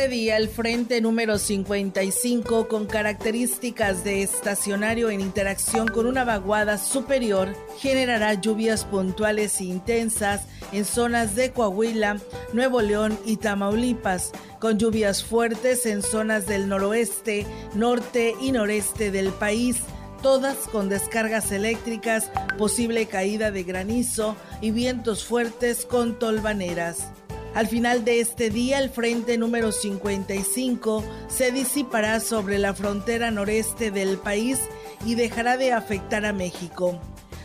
[0.00, 6.78] Este día el frente número 55 con características de estacionario en interacción con una vaguada
[6.78, 12.16] superior generará lluvias puntuales e intensas en zonas de Coahuila,
[12.54, 19.32] Nuevo León y Tamaulipas, con lluvias fuertes en zonas del noroeste, norte y noreste del
[19.32, 19.82] país
[20.22, 27.10] todas con descargas eléctricas, posible caída de granizo y vientos fuertes con tolvaneras.
[27.54, 33.90] Al final de este día, el frente número 55 se disipará sobre la frontera noreste
[33.90, 34.60] del país
[35.04, 37.00] y dejará de afectar a México.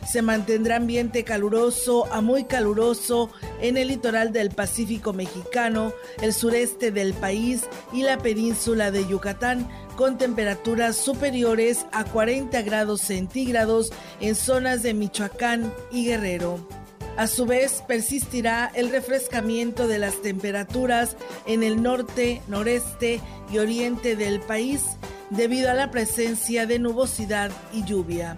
[0.08, 6.92] Se mantendrá ambiente caluroso a muy caluroso en el litoral del Pacífico mexicano, el sureste
[6.92, 14.36] del país y la península de Yucatán, con temperaturas superiores a 40 grados centígrados en
[14.36, 16.85] zonas de Michoacán y Guerrero.
[17.18, 24.16] A su vez, persistirá el refrescamiento de las temperaturas en el norte, noreste y oriente
[24.16, 24.84] del país
[25.30, 28.38] debido a la presencia de nubosidad y lluvia.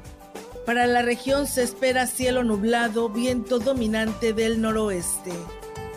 [0.65, 5.31] Para la región se espera cielo nublado, viento dominante del noroeste.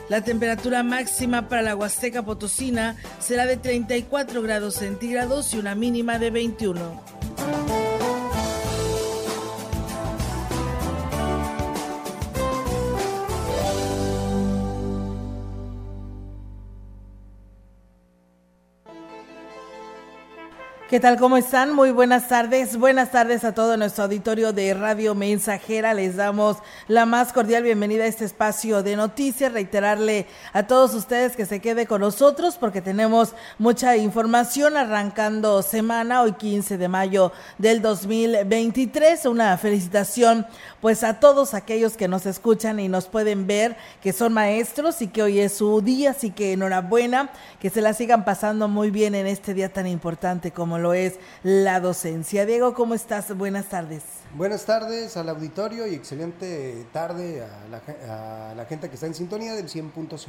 [0.09, 6.19] La temperatura máxima para la Huasteca Potosina será de 34 grados centígrados y una mínima
[6.19, 7.80] de 21.
[20.91, 21.19] ¿Qué tal?
[21.19, 21.73] ¿Cómo están?
[21.73, 22.77] Muy buenas tardes.
[22.77, 25.95] Buenas tardes a todo nuestro auditorio de Radio Mensajera.
[25.95, 26.56] Les damos
[26.89, 29.53] la más cordial bienvenida a este espacio de noticias.
[29.53, 36.23] Reiterarle a todos ustedes que se quede con nosotros porque tenemos mucha información arrancando semana,
[36.23, 39.27] hoy 15 de mayo del 2023.
[39.27, 40.45] Una felicitación
[40.81, 45.06] pues a todos aquellos que nos escuchan y nos pueden ver que son maestros y
[45.06, 46.11] que hoy es su día.
[46.11, 47.31] Así que enhorabuena,
[47.61, 51.19] que se la sigan pasando muy bien en este día tan importante como lo es
[51.43, 52.47] la docencia.
[52.47, 53.37] Diego, ¿cómo estás?
[53.37, 54.03] Buenas tardes.
[54.35, 59.69] Buenas tardes al auditorio y excelente tarde a la, gente que está en sintonía del
[59.69, 60.29] 100.5.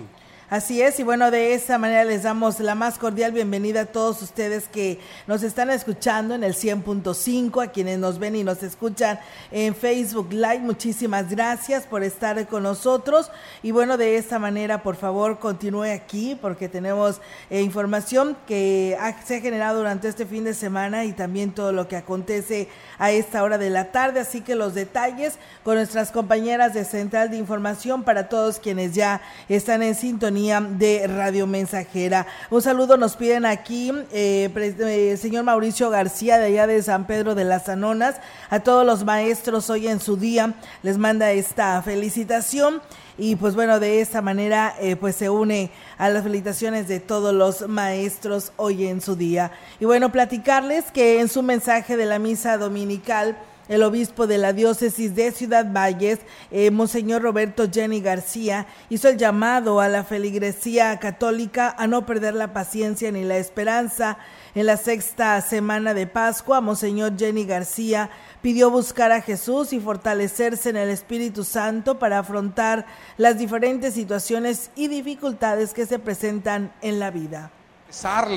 [0.51, 4.21] Así es, y bueno, de esa manera les damos la más cordial bienvenida a todos
[4.21, 9.17] ustedes que nos están escuchando en el 100.5, a quienes nos ven y nos escuchan
[9.49, 10.59] en Facebook Live.
[10.59, 13.31] Muchísimas gracias por estar con nosotros.
[13.63, 19.37] Y bueno, de esta manera, por favor, continúe aquí porque tenemos eh, información que se
[19.37, 22.67] ha generado durante este fin de semana y también todo lo que acontece
[22.99, 24.19] a esta hora de la tarde.
[24.19, 29.21] Así que los detalles con nuestras compañeras de Central de Información para todos quienes ya
[29.47, 32.25] están en sintonía de Radio Mensajera.
[32.49, 37.35] Un saludo nos piden aquí, eh, eh, señor Mauricio García de allá de San Pedro
[37.35, 38.15] de las Anonas.
[38.49, 42.81] A todos los maestros hoy en su día les manda esta felicitación
[43.19, 45.69] y pues bueno, de esta manera eh, pues se une
[45.99, 49.51] a las felicitaciones de todos los maestros hoy en su día.
[49.79, 53.37] Y bueno, platicarles que en su mensaje de la misa dominical,
[53.71, 56.19] el obispo de la diócesis de Ciudad Valles,
[56.51, 62.33] eh, Monseñor Roberto Jenny García, hizo el llamado a la feligresía católica a no perder
[62.33, 64.17] la paciencia ni la esperanza.
[64.55, 68.09] En la sexta semana de Pascua, Monseñor Jenny García
[68.41, 72.85] pidió buscar a Jesús y fortalecerse en el Espíritu Santo para afrontar
[73.15, 77.51] las diferentes situaciones y dificultades que se presentan en la vida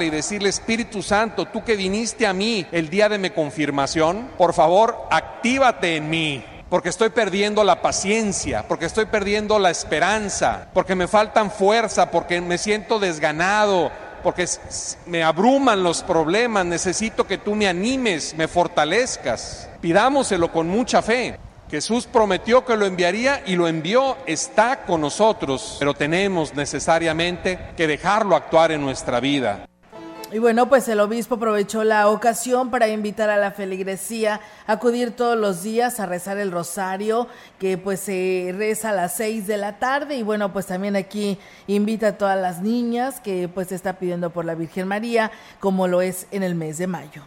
[0.00, 4.52] y decirle, Espíritu Santo, tú que viniste a mí el día de mi confirmación, por
[4.52, 6.44] favor, actívate en mí.
[6.68, 12.40] Porque estoy perdiendo la paciencia, porque estoy perdiendo la esperanza, porque me faltan fuerza, porque
[12.40, 13.92] me siento desganado,
[14.24, 14.48] porque
[15.06, 16.66] me abruman los problemas.
[16.66, 19.68] Necesito que tú me animes, me fortalezcas.
[19.80, 21.38] Pidámoselo con mucha fe.
[21.74, 27.88] Jesús prometió que lo enviaría y lo envió, está con nosotros, pero tenemos necesariamente que
[27.88, 29.66] dejarlo actuar en nuestra vida.
[30.30, 35.16] Y bueno, pues el obispo aprovechó la ocasión para invitar a la feligresía a acudir
[35.16, 37.26] todos los días a rezar el rosario,
[37.58, 40.14] que pues se reza a las seis de la tarde.
[40.14, 44.44] Y bueno, pues también aquí invita a todas las niñas que pues está pidiendo por
[44.44, 47.22] la Virgen María, como lo es en el mes de mayo.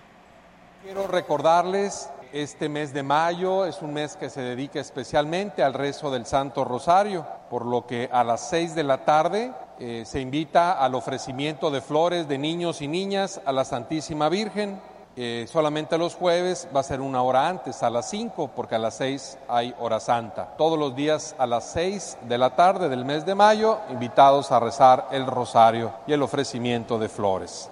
[0.85, 6.11] Quiero recordarles este mes de mayo es un mes que se dedica especialmente al rezo
[6.11, 10.73] del Santo Rosario, por lo que a las seis de la tarde eh, se invita
[10.73, 14.81] al ofrecimiento de flores de niños y niñas a la Santísima Virgen.
[15.15, 18.79] Eh, solamente los jueves va a ser una hora antes, a las cinco, porque a
[18.79, 20.55] las seis hay hora santa.
[20.57, 24.59] Todos los días a las seis de la tarde del mes de mayo, invitados a
[24.59, 27.71] rezar el rosario y el ofrecimiento de flores.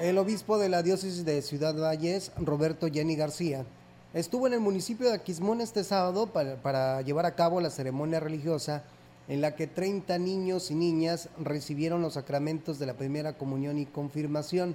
[0.00, 3.64] El obispo de la diócesis de Ciudad Valles, Roberto Jenny García,
[4.12, 8.82] estuvo en el municipio de Aquismón este sábado para, llevar a cabo la ceremonia religiosa
[9.28, 13.86] en la que 30 niños y niñas recibieron los sacramentos de la primera comunión y
[13.86, 14.74] confirmación.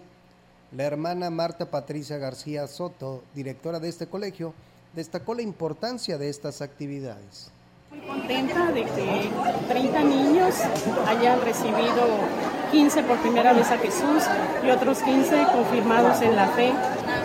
[0.72, 4.54] La hermana Marta Patricia García Soto, directora de este colegio,
[4.96, 7.52] destacó la importancia de estas actividades.
[7.92, 9.30] Muy contenta de que
[9.68, 10.56] 30 niños
[11.08, 14.24] hayan recibido 15 por primera vez a Jesús
[14.66, 16.72] y otros 15 confirmados en la fe,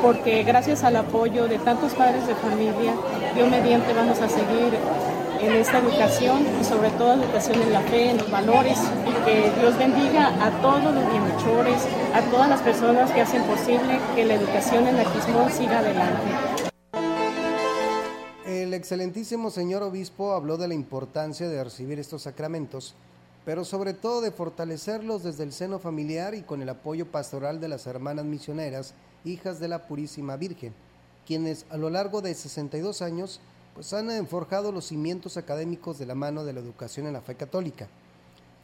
[0.03, 2.93] porque gracias al apoyo de tantos padres de familia,
[3.37, 4.75] yo mediante vamos a seguir
[5.41, 9.53] en esta educación y sobre todo educación en la fe, en los valores y que
[9.61, 14.35] Dios bendiga a todos los bienhechores, a todas las personas que hacen posible que la
[14.35, 16.73] educación en la Quismón siga adelante.
[18.47, 22.95] El excelentísimo señor obispo habló de la importancia de recibir estos sacramentos,
[23.45, 27.69] pero sobre todo de fortalecerlos desde el seno familiar y con el apoyo pastoral de
[27.69, 28.95] las hermanas misioneras,
[29.25, 30.73] hijas de la Purísima Virgen,
[31.27, 33.41] quienes a lo largo de 62 años
[33.75, 37.35] pues han forjado los cimientos académicos de la mano de la educación en la fe
[37.35, 37.89] católica.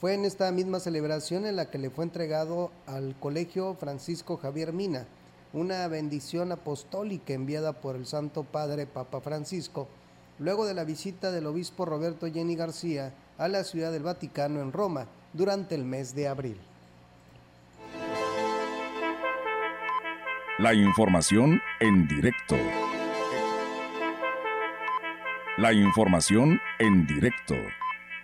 [0.01, 4.73] Fue en esta misma celebración en la que le fue entregado al Colegio Francisco Javier
[4.73, 5.07] Mina
[5.53, 9.89] una bendición apostólica enviada por el Santo Padre Papa Francisco,
[10.39, 14.71] luego de la visita del obispo Roberto Jenny García a la Ciudad del Vaticano en
[14.71, 16.61] Roma durante el mes de abril.
[20.59, 22.55] La información en directo.
[25.57, 27.55] La información en directo.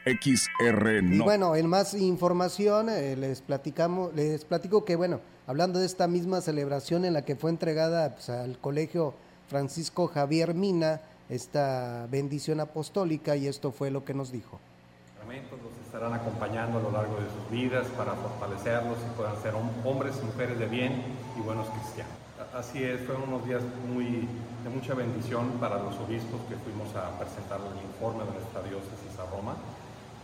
[0.05, 5.87] XR Y bueno, en más información eh, les platicamos, les platico que bueno, hablando de
[5.87, 9.15] esta misma celebración en la que fue entregada pues, al colegio
[9.49, 14.61] Francisco Javier Mina esta bendición apostólica y esto fue lo que nos dijo.
[15.27, 20.15] Los estarán acompañando a lo largo de sus vidas para fortalecerlos y puedan ser hombres
[20.23, 21.03] y mujeres de bien
[21.37, 22.15] y buenos cristianos.
[22.55, 24.23] Así es, fueron unos días muy,
[24.63, 29.19] de mucha bendición para los obispos que fuimos a presentar el informe de nuestra diócesis
[29.19, 29.57] a Roma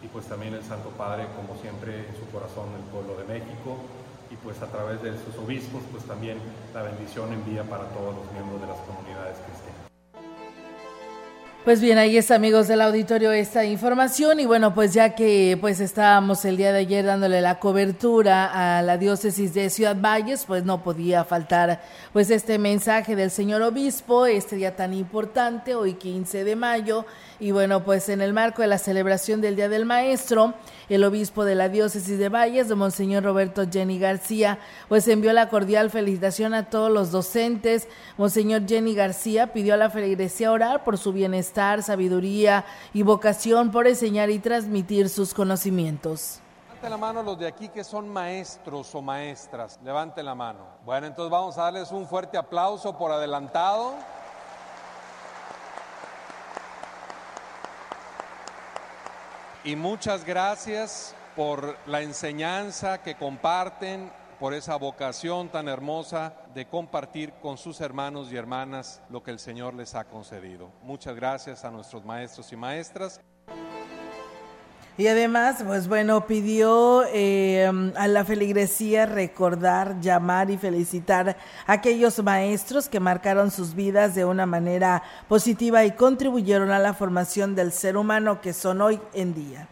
[0.04, 3.82] y pues también el Santo Padre, como siempre, en su corazón el pueblo de México
[4.30, 6.38] y pues a través de sus obispos, pues también
[6.72, 9.91] la bendición envía para todos los miembros de las comunidades cristianas.
[11.64, 14.40] Pues bien, ahí está amigos del auditorio esta información.
[14.40, 18.82] Y bueno, pues ya que pues estábamos el día de ayer dándole la cobertura a
[18.82, 21.80] la diócesis de Ciudad Valles, pues no podía faltar
[22.12, 27.06] pues este mensaje del señor obispo, este día tan importante, hoy 15 de mayo,
[27.42, 30.54] y bueno, pues en el marco de la celebración del Día del Maestro,
[30.88, 35.48] el obispo de la diócesis de Valles, de Monseñor Roberto Jenny García, pues envió la
[35.48, 37.88] cordial felicitación a todos los docentes.
[38.16, 42.64] Monseñor Jenny García pidió a la feligresía orar por su bienestar, sabiduría
[42.94, 46.38] y vocación por enseñar y transmitir sus conocimientos.
[46.68, 49.80] Levante la mano los de aquí que son maestros o maestras.
[49.82, 50.60] Levante la mano.
[50.84, 53.94] Bueno, entonces vamos a darles un fuerte aplauso por adelantado.
[59.64, 67.32] Y muchas gracias por la enseñanza que comparten, por esa vocación tan hermosa de compartir
[67.34, 70.72] con sus hermanos y hermanas lo que el Señor les ha concedido.
[70.82, 73.20] Muchas gracias a nuestros maestros y maestras.
[74.98, 82.22] Y además, pues bueno, pidió eh, a la feligresía recordar, llamar y felicitar a aquellos
[82.22, 87.72] maestros que marcaron sus vidas de una manera positiva y contribuyeron a la formación del
[87.72, 89.68] ser humano que son hoy en día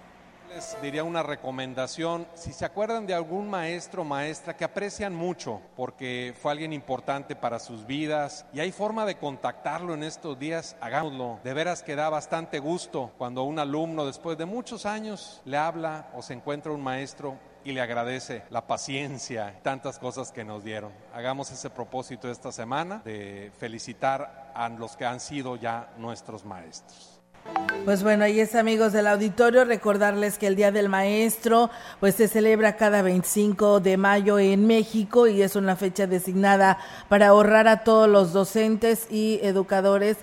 [0.55, 5.61] les diría una recomendación, si se acuerdan de algún maestro o maestra que aprecian mucho
[5.77, 10.77] porque fue alguien importante para sus vidas y hay forma de contactarlo en estos días,
[10.81, 11.39] hagámoslo.
[11.45, 16.09] De veras que da bastante gusto cuando un alumno después de muchos años le habla
[16.15, 20.93] o se encuentra un maestro y le agradece la paciencia, tantas cosas que nos dieron.
[21.15, 27.10] Hagamos ese propósito esta semana de felicitar a los que han sido ya nuestros maestros.
[27.85, 32.29] Pues bueno, ahí es amigos del auditorio, recordarles que el Día del Maestro pues se
[32.29, 36.79] celebra cada 25 de mayo en México y es una fecha designada
[37.09, 40.19] para ahorrar a todos los docentes y educadores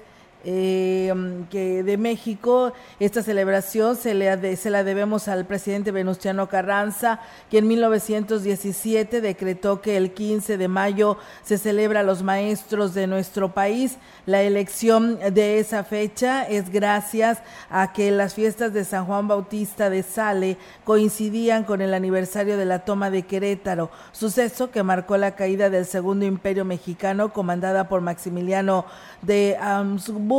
[0.49, 1.13] eh,
[1.49, 2.71] que de México.
[3.01, 7.19] Esta celebración se, le, se la debemos al presidente Venustiano Carranza,
[7.51, 13.07] que en 1917 decretó que el 15 de mayo se celebra a los maestros de
[13.07, 13.97] nuestro país.
[14.25, 17.39] La elección de esa fecha es gracias
[17.69, 22.65] a que las fiestas de San Juan Bautista de Sale coincidían con el aniversario de
[22.65, 27.99] la toma de Querétaro, suceso que marcó la caída del Segundo Imperio Mexicano comandada por
[27.99, 28.85] Maximiliano
[29.21, 30.36] de Habsburgo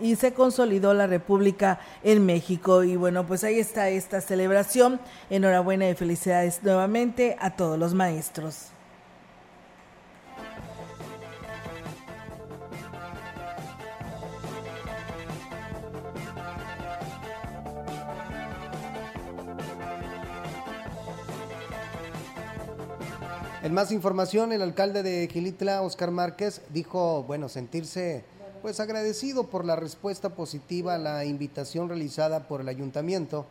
[0.00, 2.82] y se consolidó la República en México.
[2.82, 4.98] Y bueno, pues ahí está esta celebración.
[5.28, 8.68] Enhorabuena y felicidades nuevamente a todos los maestros.
[23.62, 28.24] En más información, el alcalde de Gilitla, Oscar Márquez, dijo, bueno, sentirse
[28.64, 33.44] pues agradecido por la respuesta positiva a la invitación realizada por el ayuntamiento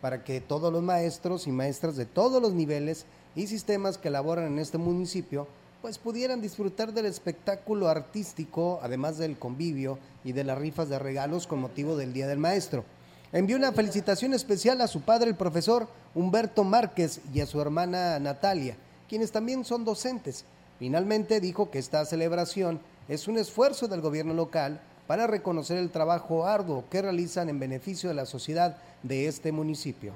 [0.00, 4.46] para que todos los maestros y maestras de todos los niveles y sistemas que laboran
[4.46, 5.48] en este municipio
[5.82, 11.48] pues pudieran disfrutar del espectáculo artístico, además del convivio y de las rifas de regalos
[11.48, 12.84] con motivo del Día del Maestro.
[13.32, 18.20] Envió una felicitación especial a su padre, el profesor Humberto Márquez, y a su hermana
[18.20, 18.76] Natalia,
[19.08, 20.44] quienes también son docentes.
[20.78, 22.78] Finalmente dijo que esta celebración
[23.10, 28.08] es un esfuerzo del gobierno local para reconocer el trabajo arduo que realizan en beneficio
[28.08, 30.12] de la sociedad de este municipio.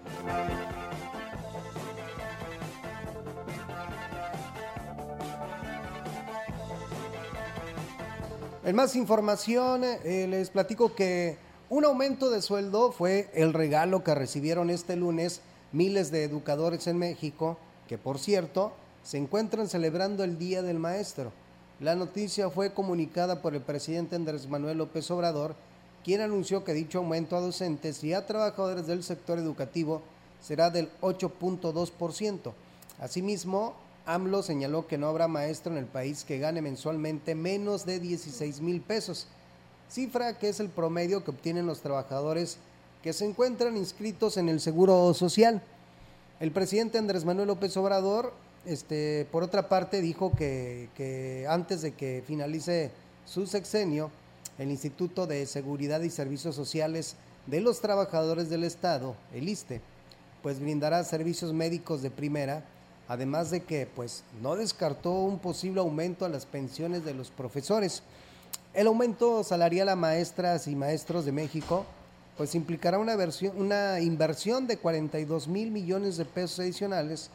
[8.64, 11.36] En más información, eh, les platico que
[11.70, 15.40] un aumento de sueldo fue el regalo que recibieron este lunes
[15.72, 17.58] miles de educadores en México,
[17.88, 18.72] que por cierto
[19.02, 21.32] se encuentran celebrando el Día del Maestro.
[21.80, 25.56] La noticia fue comunicada por el presidente Andrés Manuel López Obrador,
[26.04, 30.00] quien anunció que dicho aumento a docentes y a trabajadores del sector educativo
[30.40, 32.52] será del 8.2%.
[33.00, 33.74] Asimismo,
[34.06, 38.60] AMLO señaló que no habrá maestro en el país que gane mensualmente menos de 16
[38.60, 39.26] mil pesos,
[39.90, 42.58] cifra que es el promedio que obtienen los trabajadores
[43.02, 45.60] que se encuentran inscritos en el Seguro Social.
[46.38, 48.32] El presidente Andrés Manuel López Obrador
[48.66, 52.90] este, por otra parte, dijo que, antes de que finalice
[53.26, 54.10] su sexenio,
[54.58, 57.16] el Instituto de Seguridad y Servicios Sociales
[57.46, 59.80] de los Trabajadores del Estado, el ISTE,
[60.42, 62.64] pues brindará servicios médicos de primera,
[63.08, 68.02] además de que pues no descartó un posible aumento a las pensiones de los profesores.
[68.72, 71.86] El aumento salarial a maestras y maestros de México
[72.36, 73.16] pues implicará una,
[73.56, 77.30] una inversión de 42 mil millones de pesos adicionales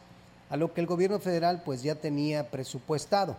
[0.50, 3.36] a lo que el gobierno federal pues ya tenía presupuestado.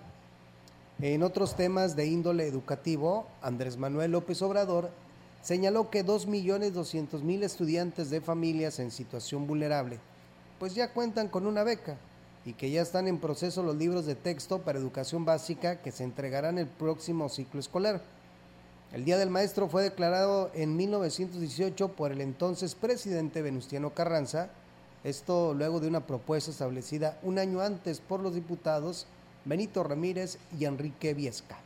[0.99, 4.89] En otros temas de índole educativo, Andrés Manuel López Obrador
[5.43, 9.99] señaló que 2.200.000 estudiantes de familias en situación vulnerable
[10.61, 11.97] pues ya cuentan con una beca
[12.45, 16.03] y que ya están en proceso los libros de texto para educación básica que se
[16.03, 17.99] entregarán el próximo ciclo escolar.
[18.93, 24.51] El Día del Maestro fue declarado en 1918 por el entonces presidente Venustiano Carranza
[25.03, 29.07] esto luego de una propuesta establecida un año antes por los diputados
[29.45, 31.57] Benito Ramírez y Enrique Viesca.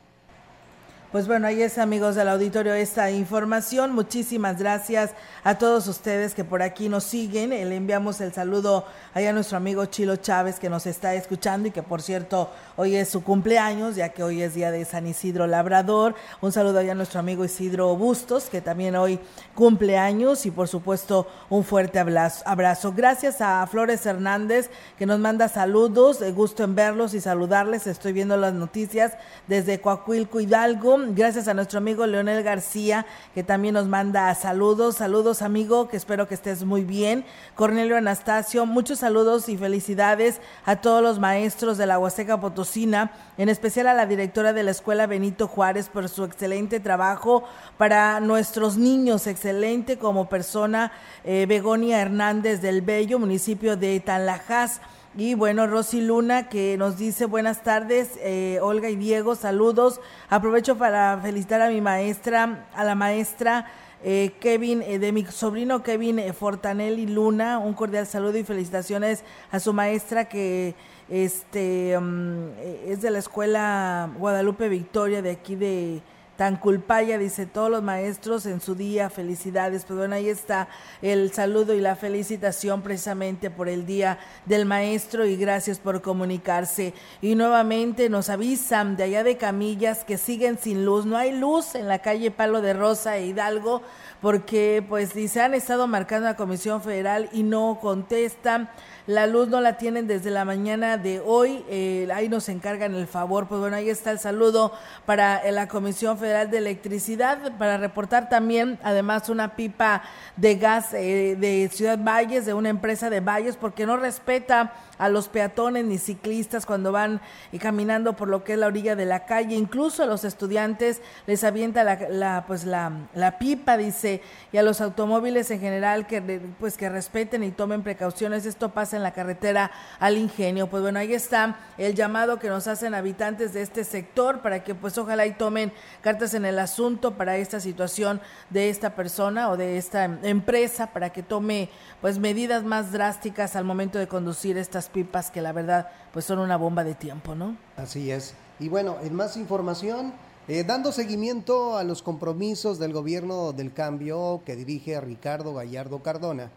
[1.15, 3.93] Pues bueno, ahí es amigos del auditorio esta información.
[3.93, 5.12] Muchísimas gracias
[5.45, 7.51] a todos ustedes que por aquí nos siguen.
[7.51, 11.84] Le enviamos el saludo a nuestro amigo Chilo Chávez que nos está escuchando y que
[11.84, 16.15] por cierto hoy es su cumpleaños, ya que hoy es día de San Isidro Labrador.
[16.41, 19.17] Un saludo allá a nuestro amigo Isidro Bustos, que también hoy
[19.53, 22.93] cumple años y por supuesto un fuerte abrazo.
[22.93, 27.88] Gracias a Flores Hernández que nos manda saludos, de gusto en verlos y saludarles.
[27.88, 29.13] Estoy viendo las noticias
[29.48, 31.05] desde Coahuilco Hidalgo.
[31.14, 34.96] Gracias a nuestro amigo Leonel García que también nos manda saludos.
[34.96, 37.26] Saludos amigo, que espero que estés muy bien.
[37.54, 43.50] Cornelio Anastasio, muchos saludos y felicidades a todos los maestros de la Huasteca Potosina, en
[43.50, 47.44] especial a la directora de la Escuela Benito Juárez por su excelente trabajo
[47.78, 50.92] para nuestros niños, excelente como persona,
[51.24, 54.82] eh, Begonia Hernández del Bello, municipio de Tanlajas.
[55.17, 60.01] Y bueno, Rosy Luna que nos dice buenas tardes, eh, Olga y Diego, saludos.
[60.29, 63.65] Aprovecho para felicitar a mi maestra, a la maestra
[64.03, 69.24] eh, Kevin, eh, de mi sobrino Kevin eh, Fortanelli Luna, un cordial saludo y felicitaciones
[69.51, 70.75] a su maestra que
[71.07, 72.50] este mm,
[72.86, 76.01] es de la escuela Guadalupe Victoria de aquí de,
[76.38, 79.86] Tanculpaya, dice todos los maestros en su día, felicidades.
[79.86, 80.68] Pues bueno, ahí está
[81.01, 86.94] el saludo y la felicitación precisamente por el Día del Maestro y gracias por comunicarse.
[87.22, 91.75] Y nuevamente nos avisan de allá de Camillas que siguen sin luz, no hay luz
[91.75, 93.82] en la calle Palo de Rosa e Hidalgo
[94.22, 98.70] porque pues dice han estado marcando la Comisión Federal y no contestan.
[99.08, 101.64] La luz no la tienen desde la mañana de hoy.
[101.70, 103.48] Eh, ahí nos encargan el favor.
[103.48, 104.72] Pues bueno, ahí está el saludo
[105.06, 107.56] para eh, la Comisión Federal de Electricidad.
[107.60, 110.02] Para reportar también, además, una pipa
[110.38, 115.10] de gas eh, de Ciudad Valles, de una empresa de Valles, porque no respeta a
[115.10, 117.22] los peatones ni ciclistas cuando van
[117.60, 119.56] caminando por lo que es la orilla de la calle.
[119.56, 124.22] Incluso a los estudiantes les avienta la, pues la, la, pipa, dice,
[124.52, 126.22] y a los automóviles en general que
[126.60, 128.46] pues que respeten y tomen precauciones.
[128.46, 130.68] Esto pasa en la carretera al ingenio.
[130.68, 134.75] Pues bueno, ahí está el llamado que nos hacen habitantes de este sector para que
[134.75, 135.72] pues ojalá y tomen
[136.02, 141.12] cartas en el asunto para esta situación de esta persona o de esta empresa para
[141.12, 141.70] que tome
[142.02, 146.39] pues medidas más drásticas al momento de conducir estas pipas que la verdad pues son
[146.39, 147.58] una bomba de tiempo, ¿no?
[147.77, 148.34] Así es.
[148.60, 150.13] Y bueno, en más información,
[150.48, 156.51] eh, dando seguimiento a los compromisos del gobierno del cambio que dirige Ricardo Gallardo Cardona,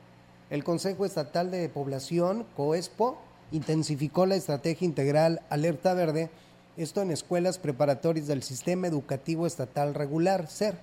[0.50, 3.18] el Consejo Estatal de Población, COESPO,
[3.50, 6.30] intensificó la estrategia integral Alerta Verde,
[6.76, 10.76] esto en escuelas preparatorias del Sistema Educativo Estatal Regular, SER,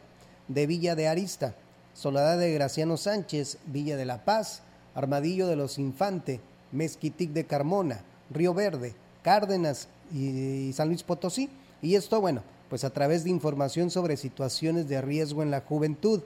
[0.48, 1.56] de Villa de Arista,
[1.94, 4.62] Soledad de Graciano Sánchez, Villa de la Paz,
[4.94, 6.42] Armadillo de los Infante,
[6.76, 11.50] Mezquitic de Carmona, Río Verde, Cárdenas y San Luis Potosí.
[11.82, 16.22] Y esto, bueno, pues a través de información sobre situaciones de riesgo en la juventud.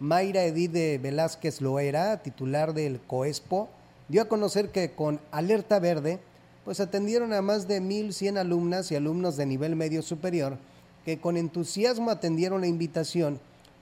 [0.00, 3.68] Mayra Edith de Velázquez Loera, titular del COESPO,
[4.08, 6.18] dio a conocer que con Alerta Verde,
[6.64, 10.58] pues atendieron a más de 1.100 alumnas y alumnos de nivel medio superior
[11.04, 13.40] que con entusiasmo atendieron la invitación,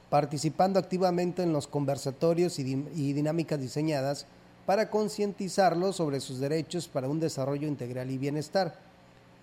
[0.09, 2.63] participando activamente en los conversatorios y,
[2.95, 4.27] y dinámicas diseñadas
[4.71, 8.77] para concientizarlos sobre sus derechos para un desarrollo integral y bienestar.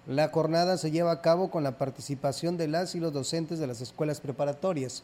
[0.05, 3.67] La jornada se lleva a cabo con la participación de las y los docentes de
[3.67, 5.03] las escuelas preparatorias,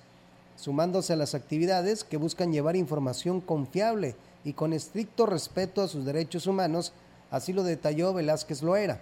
[0.55, 6.05] sumándose a las actividades que buscan llevar información confiable y con estricto respeto a sus
[6.05, 6.93] derechos humanos,
[7.29, 9.01] así lo detalló Velázquez Loera.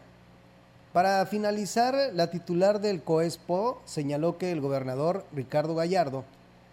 [0.92, 6.24] Para finalizar, la titular del COESPO señaló que el gobernador Ricardo Gallardo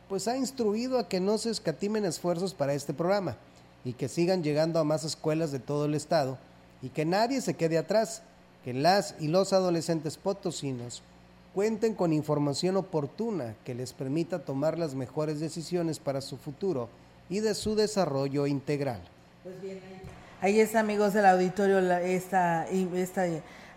[0.08, 3.36] pues ha instruido a que no se escatimen esfuerzos para este programa
[3.84, 6.38] y que sigan llegando a más escuelas de todo el estado
[6.82, 8.22] y que nadie se quede atrás,
[8.64, 11.02] que las y los adolescentes potosinos
[11.54, 16.88] cuenten con información oportuna que les permita tomar las mejores decisiones para su futuro
[17.28, 19.00] y de su desarrollo integral.
[19.42, 19.80] Pues bien,
[20.40, 23.26] ahí está amigos del auditorio esta, esta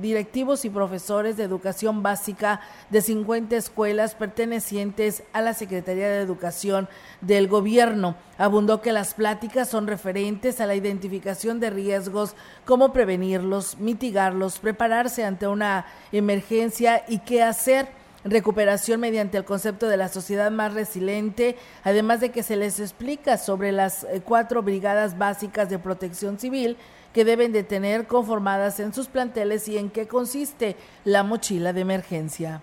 [0.01, 6.89] directivos y profesores de educación básica de 50 escuelas pertenecientes a la Secretaría de Educación
[7.21, 8.15] del Gobierno.
[8.39, 15.23] Abundó que las pláticas son referentes a la identificación de riesgos, cómo prevenirlos, mitigarlos, prepararse
[15.23, 17.89] ante una emergencia y qué hacer
[18.23, 23.37] recuperación mediante el concepto de la sociedad más resiliente, además de que se les explica
[23.37, 26.77] sobre las eh, cuatro brigadas básicas de protección civil
[27.13, 31.81] que deben de tener conformadas en sus planteles y en qué consiste la mochila de
[31.81, 32.61] emergencia.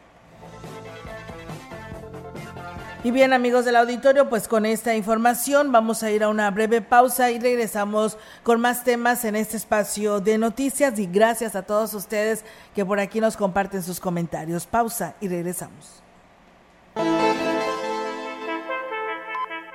[3.05, 6.81] Y bien amigos del auditorio, pues con esta información vamos a ir a una breve
[6.81, 11.93] pausa y regresamos con más temas en este espacio de noticias y gracias a todos
[11.93, 14.67] ustedes que por aquí nos comparten sus comentarios.
[14.67, 16.03] Pausa y regresamos.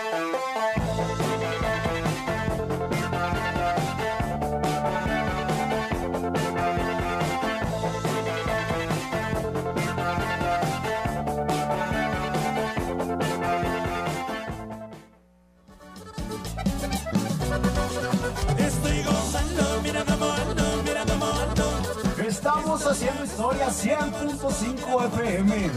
[22.91, 25.71] haciendo historia 100.5 FM.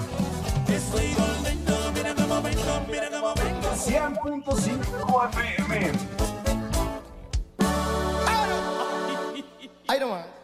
[0.69, 3.69] Estoy volviendo, mira cómo vengo, mira cómo vengo.
[3.73, 5.93] 100.5 FM.
[9.87, 10.44] Ahí nomás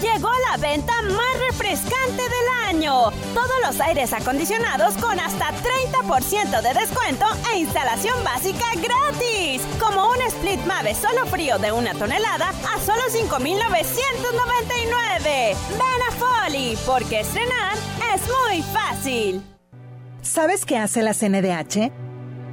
[0.00, 3.10] Llegó la venta más refrescante del año.
[3.34, 9.62] Todos los aires acondicionados con hasta 30% de descuento e instalación básica gratis.
[9.80, 15.24] Como un Split Mave solo frío de una tonelada a solo 5.999.
[15.24, 17.72] Ven a Folly, porque estrenar
[18.14, 19.42] es muy fácil.
[20.20, 22.05] ¿Sabes qué hace la CNDH?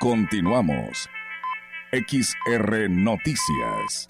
[0.00, 1.10] Continuamos.
[1.92, 4.06] XR Noticias.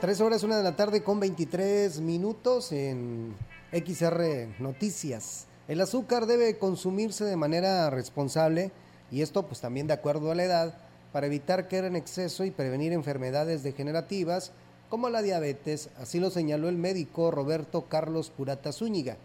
[0.00, 3.36] Tres horas, una de la tarde con 23 minutos en
[3.72, 5.48] XR Noticias.
[5.68, 8.72] El azúcar debe consumirse de manera responsable
[9.10, 10.74] y esto pues también de acuerdo a la edad
[11.12, 14.52] para evitar caer en exceso y prevenir enfermedades degenerativas
[14.88, 19.16] como la diabetes, así lo señaló el médico Roberto Carlos Purata Zúñiga,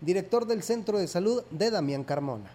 [0.00, 2.50] director del Centro de Salud de Damián Carmona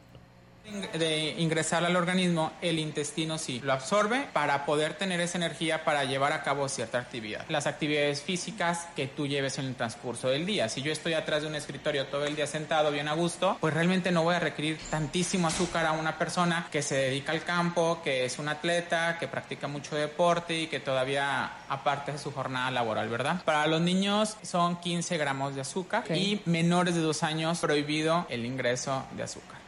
[0.93, 6.03] de ingresar al organismo, el intestino sí lo absorbe para poder tener esa energía para
[6.05, 7.45] llevar a cabo cierta actividad.
[7.49, 10.69] Las actividades físicas que tú lleves en el transcurso del día.
[10.69, 13.73] Si yo estoy atrás de un escritorio todo el día sentado bien a gusto, pues
[13.73, 18.01] realmente no voy a requerir tantísimo azúcar a una persona que se dedica al campo,
[18.03, 22.71] que es un atleta, que practica mucho deporte y que todavía aparte de su jornada
[22.71, 23.43] laboral, ¿verdad?
[23.43, 28.45] Para los niños son 15 gramos de azúcar y menores de dos años prohibido el
[28.45, 29.60] ingreso de azúcar.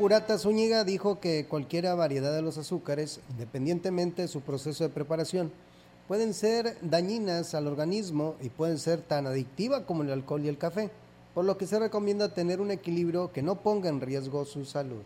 [0.00, 5.50] Urata Zúñiga dijo que cualquier variedad de los azúcares, independientemente de su proceso de preparación,
[6.06, 10.56] pueden ser dañinas al organismo y pueden ser tan adictivas como el alcohol y el
[10.56, 10.90] café.
[11.34, 15.02] por lo que se recomienda tener un equilibrio que no ponga en riesgo su salud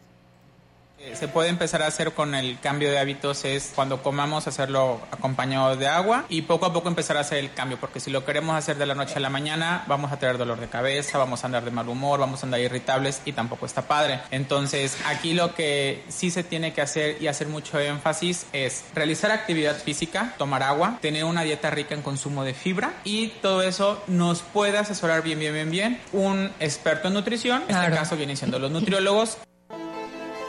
[1.15, 5.77] se puede empezar a hacer con el cambio de hábitos es cuando comamos hacerlo acompañado
[5.77, 8.57] de agua y poco a poco empezar a hacer el cambio porque si lo queremos
[8.57, 11.47] hacer de la noche a la mañana vamos a tener dolor de cabeza, vamos a
[11.47, 14.21] andar de mal humor, vamos a andar irritables y tampoco está padre.
[14.31, 19.31] Entonces aquí lo que sí se tiene que hacer y hacer mucho énfasis es realizar
[19.31, 24.03] actividad física, tomar agua, tener una dieta rica en consumo de fibra y todo eso
[24.07, 28.37] nos puede asesorar bien, bien, bien, bien un experto en nutrición, en este caso vienen
[28.37, 29.39] siendo los nutriólogos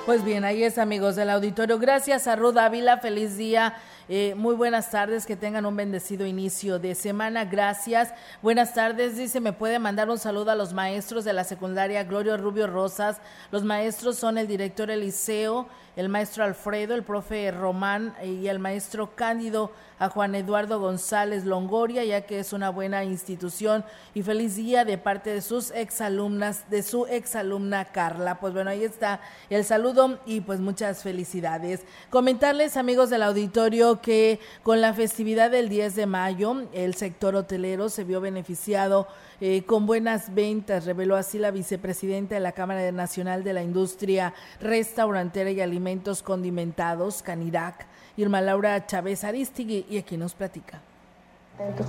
[0.06, 1.80] pues bien, ahí es amigos del auditorio.
[1.80, 3.76] Gracias a Ruth Ávila, feliz día.
[4.10, 7.46] Eh, muy buenas tardes, que tengan un bendecido inicio de semana.
[7.46, 8.13] Gracias.
[8.42, 12.36] Buenas tardes, dice, me puede mandar un saludo a los maestros de la secundaria Glorio
[12.36, 13.22] Rubio Rosas.
[13.50, 19.16] Los maestros son el director Eliseo, el maestro Alfredo, el profe Román y el maestro
[19.16, 24.86] Cándido a Juan Eduardo González Longoria, ya que es una buena institución y feliz día
[24.86, 28.39] de parte de sus exalumnas, de su exalumna Carla.
[28.39, 31.82] Pues bueno, ahí está el saludo y pues muchas felicidades.
[32.10, 37.89] Comentarles, amigos del auditorio, que con la festividad del 10 de mayo, el sector hotelero
[37.89, 39.08] se vio beneficiado
[39.41, 44.34] eh, con buenas ventas, reveló así la vicepresidenta de la Cámara Nacional de la Industria
[44.62, 47.86] Restaurantera y Alimentos Condimentados, Canirac,
[48.17, 50.82] Irma Laura Chávez Aristigui, y aquí nos platica.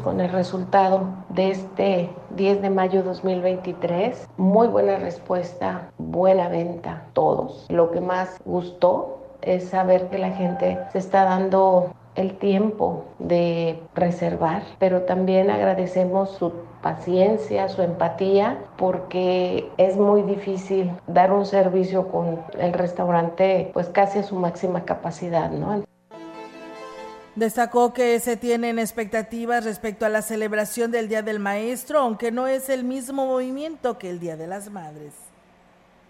[0.02, 7.64] Con el resultado de este 10 de mayo 2023, muy buena respuesta, buena venta, todos.
[7.70, 13.80] Lo que más gustó es saber que la gente se está dando el tiempo de
[13.94, 16.52] reservar, pero también agradecemos su
[16.82, 24.20] paciencia, su empatía, porque es muy difícil dar un servicio con el restaurante pues casi
[24.20, 25.84] a su máxima capacidad, ¿no?
[27.34, 32.46] Destacó que se tienen expectativas respecto a la celebración del Día del Maestro, aunque no
[32.46, 35.23] es el mismo movimiento que el Día de las Madres.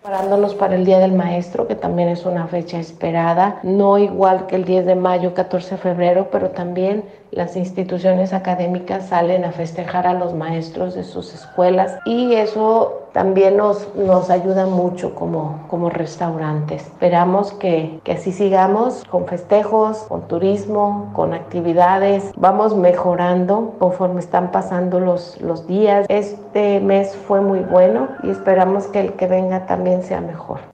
[0.05, 4.57] Preparándonos para el Día del Maestro, que también es una fecha esperada, no igual que
[4.57, 10.07] el 10 de mayo, 14 de febrero, pero también las instituciones académicas salen a festejar
[10.07, 15.88] a los maestros de sus escuelas y eso también nos, nos ayuda mucho como, como
[15.88, 16.83] restaurantes.
[16.83, 22.33] Esperamos que, que así sigamos con festejos, con turismo, con actividades.
[22.37, 26.07] Vamos mejorando conforme están pasando los, los días.
[26.09, 30.73] Este mes fue muy bueno y esperamos que el que venga también sea mejor.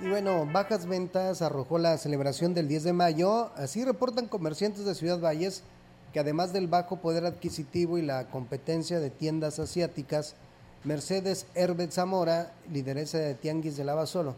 [0.00, 3.50] Y bueno, bajas ventas arrojó la celebración del 10 de mayo.
[3.56, 5.64] Así reportan comerciantes de Ciudad Valles
[6.12, 10.36] que además del bajo poder adquisitivo y la competencia de tiendas asiáticas,
[10.84, 14.34] Mercedes Herbert Zamora, lideresa de Tianguis de Lavasolo,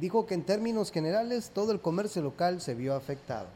[0.00, 3.46] dijo que en términos generales todo el comercio local se vio afectado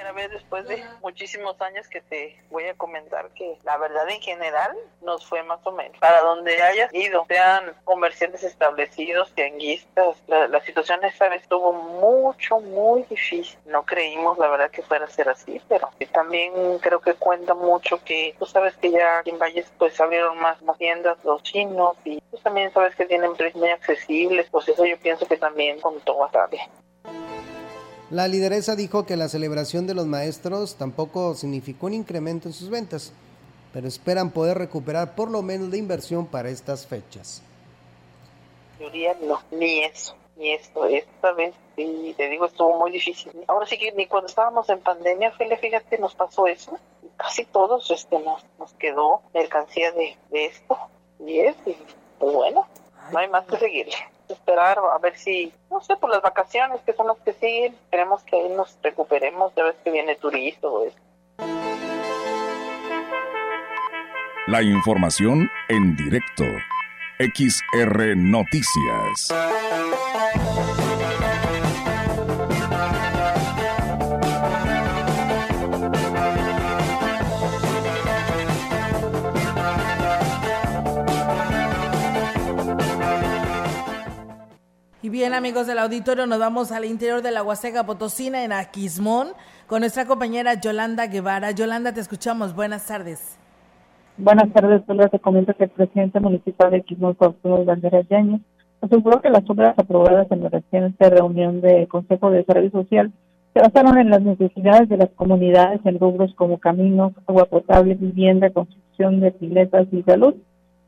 [0.00, 4.20] primera vez después de muchísimos años que te voy a comentar que la verdad en
[4.22, 5.98] general nos fue más o menos.
[5.98, 12.60] Para donde hayas ido, sean comerciantes establecidos, tianguistas, la, la situación esta vez estuvo mucho,
[12.60, 13.58] muy difícil.
[13.66, 18.02] No creímos la verdad que fuera a ser así, pero también creo que cuenta mucho
[18.02, 22.22] que tú sabes que ya en Valles pues abrieron más, más tiendas los chinos y
[22.30, 26.16] tú también sabes que tienen precios muy accesibles, pues eso yo pienso que también contó
[26.16, 26.58] bastante.
[28.10, 32.68] La lideresa dijo que la celebración de los maestros tampoco significó un incremento en sus
[32.68, 33.12] ventas,
[33.72, 37.40] pero esperan poder recuperar por lo menos la inversión para estas fechas.
[38.80, 40.86] no, ni eso, ni esto.
[40.86, 43.30] Esta vez, sí, te digo, estuvo muy difícil.
[43.46, 46.76] Ahora sí que ni cuando estábamos en pandemia, fíjate, nos pasó eso.
[47.16, 50.76] Casi todos este, nos, nos quedó mercancía de, de esto.
[51.24, 51.76] Y es, y
[52.18, 52.66] pues bueno,
[53.12, 53.94] no hay más que seguirle
[54.30, 58.22] esperar a ver si, no sé, por las vacaciones que son las que siguen, queremos
[58.24, 60.86] que nos recuperemos, ya ves que viene turista o.
[64.46, 66.44] La información en directo.
[67.18, 69.28] XR Noticias.
[85.10, 89.28] Bien, amigos del auditorio, nos vamos al interior de la Huasteca Potosina, en Aquismón,
[89.66, 91.50] con nuestra compañera Yolanda Guevara.
[91.50, 92.54] Yolanda, te escuchamos.
[92.54, 93.36] Buenas tardes.
[94.16, 98.40] Buenas tardes, solo te comento que el presidente municipal de Aquismón, Arturo Banderas Yañez,
[98.80, 103.12] aseguró que las obras aprobadas en la reciente reunión de Consejo de Desarrollo Social
[103.52, 108.50] se basaron en las necesidades de las comunidades en rubros como caminos, agua potable, vivienda,
[108.50, 110.34] construcción de piletas y salud.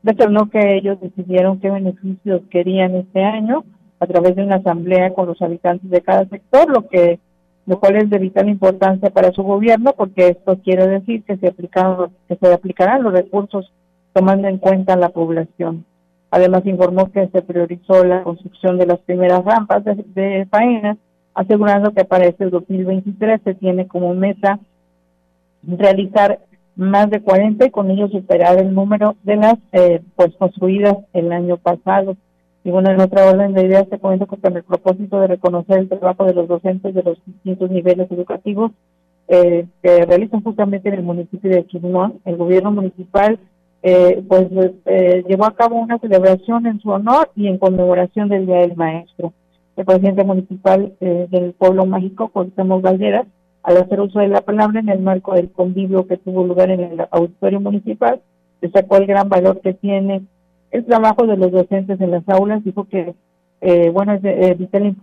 [0.01, 3.65] Determinó que ellos decidieron qué beneficios querían este año
[4.03, 7.19] a través de una asamblea con los habitantes de cada sector, lo que
[7.65, 11.47] lo cual es de vital importancia para su gobierno porque esto quiere decir que se
[11.47, 13.71] aplicaron que se aplicarán los recursos
[14.11, 15.85] tomando en cuenta la población.
[16.29, 20.97] Además, informó que se priorizó la construcción de las primeras rampas de, de faenas,
[21.33, 24.59] asegurando que para este 2023 se tiene como meta
[25.65, 26.39] realizar
[26.75, 31.31] más de 40 y con ello superar el número de las eh, pues construidas el
[31.31, 32.17] año pasado.
[32.63, 35.79] Y bueno, en otra orden de ideas te comento que con el propósito de reconocer
[35.79, 38.71] el trabajo de los docentes de los distintos niveles educativos
[39.27, 43.39] eh, que realizan justamente en el municipio de Quirón, el gobierno municipal
[43.85, 44.47] eh, pues
[44.85, 48.77] eh, llevó a cabo una celebración en su honor y en conmemoración del Día del
[48.77, 49.33] Maestro.
[49.75, 53.27] El presidente municipal eh, del pueblo mágico, Cuauhtémoc Valderas,
[53.61, 56.79] al hacer uso de la palabra en el marco del convivio que tuvo lugar en
[56.79, 58.21] el auditorio municipal,
[58.61, 60.23] destacó el gran valor que tiene
[60.73, 63.13] el trabajo de los docentes en las aulas, dijo que
[63.61, 64.95] eh, bueno es, eh, vital,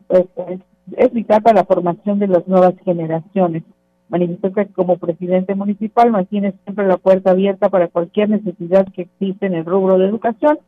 [0.96, 3.62] es, vital para la formación de las nuevas generaciones.
[4.08, 9.46] Manifestó que como presidente municipal mantiene siempre la puerta abierta para cualquier necesidad que existe
[9.46, 10.58] en el rubro de educación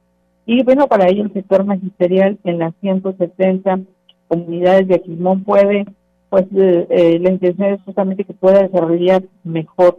[0.46, 3.80] y bueno, para ello el sector magisterial en las 170
[4.28, 5.84] comunidades de Aquismón puede
[6.32, 9.98] pues eh, eh, la intención es justamente que pueda desarrollar mejor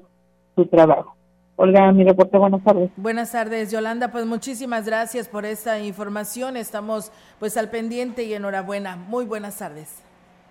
[0.56, 1.16] su trabajo.
[1.56, 2.90] Olga, mi reporte, buenas tardes.
[2.98, 6.58] Buenas tardes, Yolanda, pues muchísimas gracias por esta información.
[6.58, 8.96] Estamos pues al pendiente y enhorabuena.
[8.96, 10.02] Muy buenas tardes.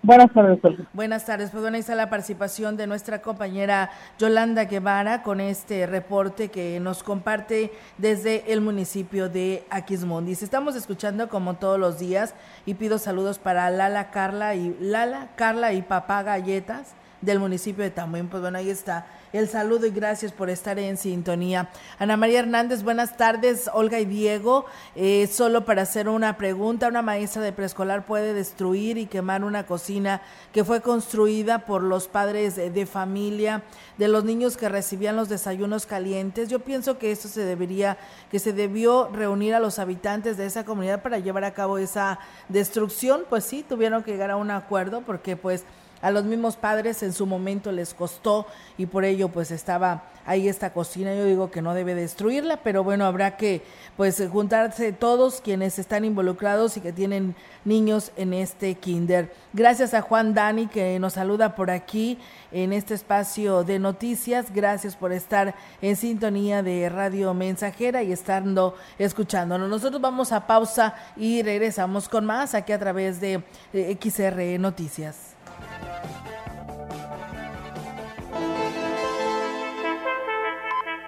[0.01, 0.59] Buenas tardes.
[0.93, 1.49] Buenas tardes.
[1.49, 6.79] Pues bueno, ahí está la participación de nuestra compañera Yolanda Guevara con este reporte que
[6.79, 10.41] nos comparte desde el municipio de Aquismondis.
[10.41, 12.33] Estamos escuchando como todos los días
[12.65, 17.89] y pido saludos para Lala, Carla y Lala, Carla y Papá Galletas del municipio de
[17.89, 18.27] Tamuín.
[18.27, 21.69] Pues bueno, ahí está el saludo y gracias por estar en sintonía.
[21.97, 23.67] Ana María Hernández, buenas tardes.
[23.73, 28.99] Olga y Diego, eh, solo para hacer una pregunta, una maestra de preescolar puede destruir
[28.99, 33.63] y quemar una cocina que fue construida por los padres de, familia
[33.97, 36.49] de los niños que recibían los desayunos calientes.
[36.49, 37.97] Yo pienso que esto se debería,
[38.29, 42.19] que se debió reunir a los habitantes de esa comunidad para llevar a cabo esa
[42.49, 43.23] destrucción.
[43.29, 45.63] Pues sí, tuvieron que llegar a un acuerdo porque pues
[46.03, 48.45] a los mismos padres en su momento les costó
[48.77, 51.15] y por ello pues estaba ahí esta cocina.
[51.15, 53.61] Yo digo que no debe destruirla, pero bueno, habrá que
[53.95, 59.33] pues juntarse todos quienes están involucrados y que tienen niños en este kinder.
[59.53, 62.19] Gracias a Juan Dani que nos saluda por aquí
[62.51, 64.53] en este espacio de noticias.
[64.53, 69.69] Gracias por estar en sintonía de Radio Mensajera y estando escuchándonos.
[69.69, 75.32] Nosotros vamos a pausa y regresamos con más aquí a través de eh, XR Noticias.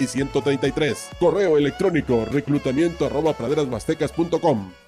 [0.00, 1.10] y 133.
[1.18, 4.87] Correo electrónico reclutamiento arroba praderasmastecas.com.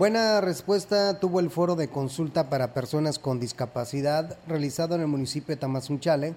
[0.00, 5.54] Buena respuesta tuvo el foro de consulta para personas con discapacidad realizado en el municipio
[5.54, 6.34] de Tamazunchale.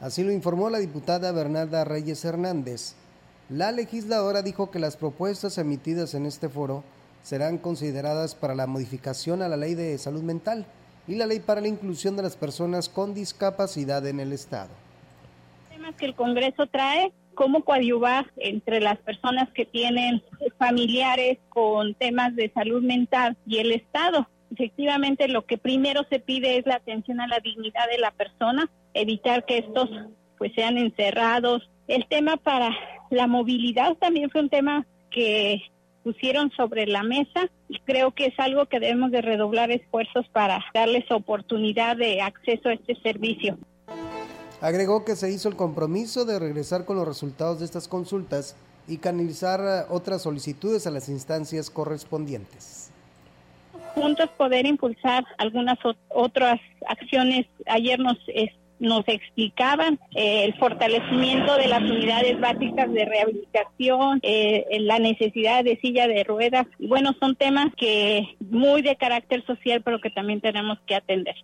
[0.00, 2.94] Así lo informó la diputada Bernarda Reyes Hernández.
[3.50, 6.82] La legisladora dijo que las propuestas emitidas en este foro
[7.22, 10.64] serán consideradas para la modificación a la ley de salud mental
[11.06, 14.70] y la ley para la inclusión de las personas con discapacidad en el Estado.
[15.68, 20.22] temas que el Congreso trae, cómo coadyuvar entre las personas que tienen
[20.58, 24.28] familiares con temas de salud mental y el Estado.
[24.52, 28.70] Efectivamente, lo que primero se pide es la atención a la dignidad de la persona,
[28.94, 29.90] evitar que estos
[30.38, 31.68] pues sean encerrados.
[31.88, 32.70] El tema para
[33.10, 35.62] la movilidad también fue un tema que
[36.02, 40.62] pusieron sobre la mesa y creo que es algo que debemos de redoblar esfuerzos para
[40.74, 43.58] darles oportunidad de acceso a este servicio.
[44.60, 48.56] Agregó que se hizo el compromiso de regresar con los resultados de estas consultas
[48.88, 52.90] y canalizar eh, otras solicitudes a las instancias correspondientes.
[53.94, 57.46] Juntos poder impulsar algunas ot- otras acciones.
[57.66, 58.16] Ayer nos
[58.80, 65.78] nos explicaban eh, el fortalecimiento de las unidades básicas de rehabilitación, eh, la necesidad de
[65.80, 66.66] silla de ruedas.
[66.80, 71.36] Bueno, son temas que muy de carácter social, pero que también tenemos que atender.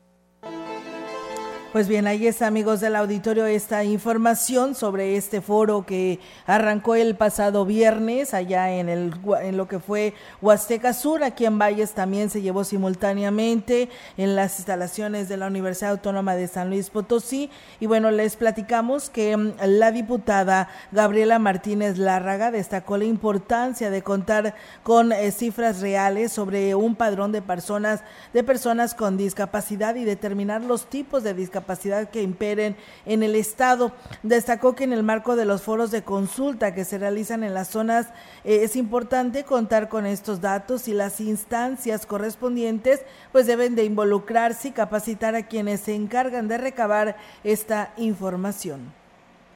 [1.73, 7.15] Pues bien, ahí está, amigos del auditorio, esta información sobre este foro que arrancó el
[7.15, 10.13] pasado viernes allá en, el, en lo que fue
[10.43, 11.23] Huasteca Sur.
[11.23, 16.49] Aquí en Valles también se llevó simultáneamente en las instalaciones de la Universidad Autónoma de
[16.49, 17.51] San Luis Potosí.
[17.79, 24.03] Y bueno, les platicamos que mm, la diputada Gabriela Martínez Lárraga destacó la importancia de
[24.03, 28.03] contar con eh, cifras reales sobre un padrón de personas,
[28.33, 33.37] de personas con discapacidad y determinar los tipos de discapacidad capacidad que imperen en el
[33.37, 33.93] Estado.
[34.23, 37.69] Destacó que en el marco de los foros de consulta que se realizan en las
[37.69, 38.09] zonas
[38.45, 43.01] eh, es importante contar con estos datos y las instancias correspondientes
[43.33, 49.00] pues deben de involucrarse y capacitar a quienes se encargan de recabar esta información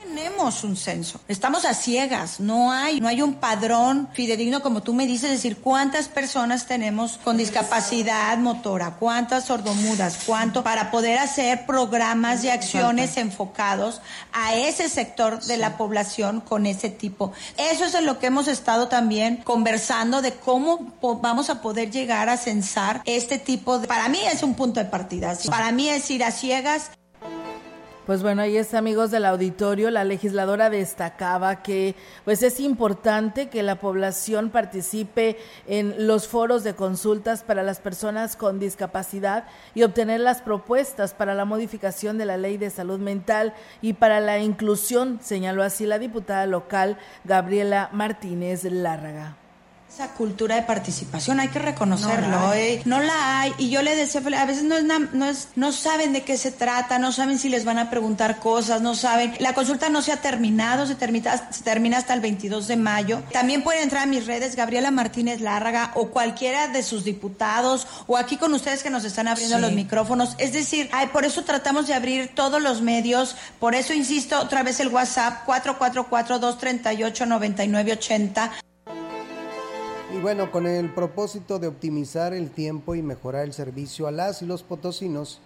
[0.04, 1.20] tenemos un censo.
[1.28, 2.38] Estamos a ciegas.
[2.38, 7.18] No hay, no hay un padrón fidedigno, como tú me dices, decir cuántas personas tenemos
[7.24, 14.00] con discapacidad motora, cuántas sordomudas, cuánto, para poder hacer programas y acciones enfocados
[14.32, 17.32] a ese sector de la población con ese tipo.
[17.56, 22.28] Eso es en lo que hemos estado también conversando de cómo vamos a poder llegar
[22.28, 23.88] a censar este tipo de.
[23.88, 25.36] Para mí es un punto de partida.
[25.48, 26.90] Para mí es ir a ciegas.
[28.06, 29.90] Pues bueno, ahí está, amigos del auditorio.
[29.90, 31.94] La legisladora destacaba que
[32.26, 38.36] pues es importante que la población participe en los foros de consultas para las personas
[38.36, 43.54] con discapacidad y obtener las propuestas para la modificación de la ley de salud mental
[43.80, 49.38] y para la inclusión, señaló así la diputada local Gabriela Martínez Lárraga
[49.94, 52.82] esa cultura de participación hay que reconocerlo ¿eh?
[52.84, 53.54] no la, hay.
[53.58, 56.50] Y yo le decía a veces no es, no es no saben de qué se
[56.50, 59.34] trata no saben si les van a preguntar cosas no saben.
[59.38, 63.22] La consulta no se ha terminado se termina se termina hasta el 22 de mayo.
[63.32, 68.16] También pueden entrar a mis redes Gabriela Martínez Lárraga o cualquiera de sus diputados o
[68.16, 70.34] aquí con ustedes que nos están abriendo los micrófonos.
[70.38, 73.36] Es decir ay, por eso tratamos de abrir todos los medios.
[73.60, 78.50] Por eso insisto otra vez el WhatsApp 444 238 9980
[80.14, 84.42] y bueno, con el propósito de optimizar el tiempo y mejorar el servicio a las
[84.42, 85.40] y los potosinos,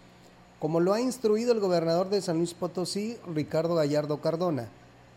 [0.58, 4.68] como lo ha instruido el gobernador de San Luis Potosí, Ricardo Gallardo Cardona,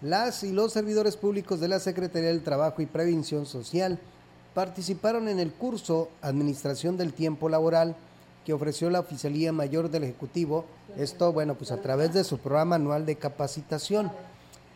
[0.01, 3.99] las y los servidores públicos de la Secretaría del Trabajo y Prevención Social
[4.53, 7.97] participaron en el curso Administración del Tiempo Laboral
[8.45, 10.63] que ofreció la Oficialía Mayor del Ejecutivo,
[10.97, 14.11] esto bueno, pues a través de su programa anual de capacitación.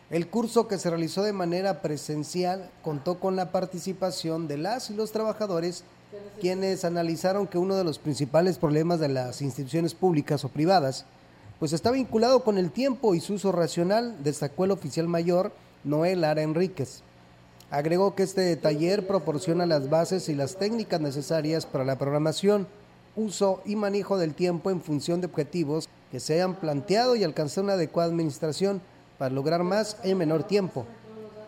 [0.08, 4.94] El curso que se realizó de manera presencial contó con la participación de las y
[4.94, 5.82] los trabajadores
[6.40, 11.06] quienes analizaron que uno de los principales problemas de las instituciones públicas o privadas
[11.58, 15.52] pues está vinculado con el tiempo y su uso racional, destacó el oficial mayor
[15.84, 17.00] Noel Ara Enríquez.
[17.70, 22.68] Agregó que este taller proporciona las bases y las técnicas necesarias para la programación,
[23.16, 27.64] uso y manejo del tiempo en función de objetivos que se hayan planteado y alcanzar
[27.64, 28.82] una adecuada administración
[29.18, 30.86] para lograr más en menor tiempo.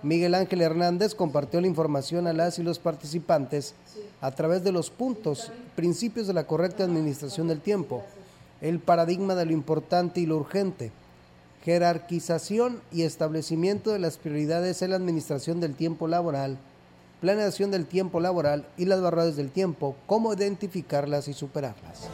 [0.03, 3.75] Miguel Ángel Hernández compartió la información a las y los participantes
[4.21, 8.05] a través de los puntos, principios de la correcta administración del tiempo,
[8.61, 10.93] el paradigma de lo importante y lo urgente,
[11.65, 16.59] jerarquización y establecimiento de las prioridades en la administración del tiempo laboral,
[17.21, 22.09] planeación del tiempo laboral y las barreras del tiempo, cómo identificarlas y superarlas.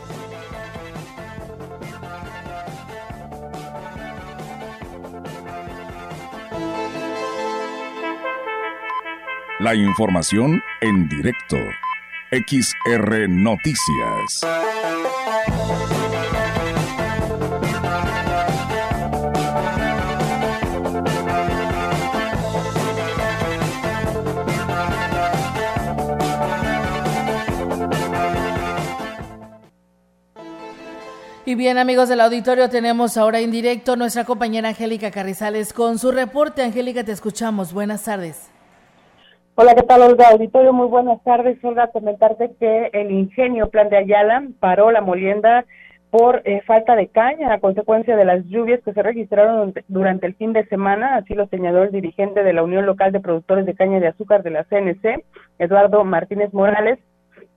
[9.60, 11.56] La información en directo.
[12.32, 14.40] XR Noticias.
[31.46, 36.10] Y bien, amigos del auditorio, tenemos ahora en directo nuestra compañera Angélica Carrizales con su
[36.10, 36.64] reporte.
[36.64, 37.72] Angélica, te escuchamos.
[37.72, 38.53] Buenas tardes.
[39.56, 40.30] Hola, ¿qué tal, Olga?
[40.30, 41.62] Auditorio, muy buenas tardes.
[41.64, 45.64] Olga, comentarte que el ingenio Plan de Ayala paró la molienda
[46.10, 50.34] por eh, falta de caña a consecuencia de las lluvias que se registraron durante el
[50.34, 53.74] fin de semana, así lo señaló el dirigente de la Unión Local de Productores de
[53.74, 55.24] Caña de Azúcar de la CNC,
[55.60, 56.98] Eduardo Martínez Morales,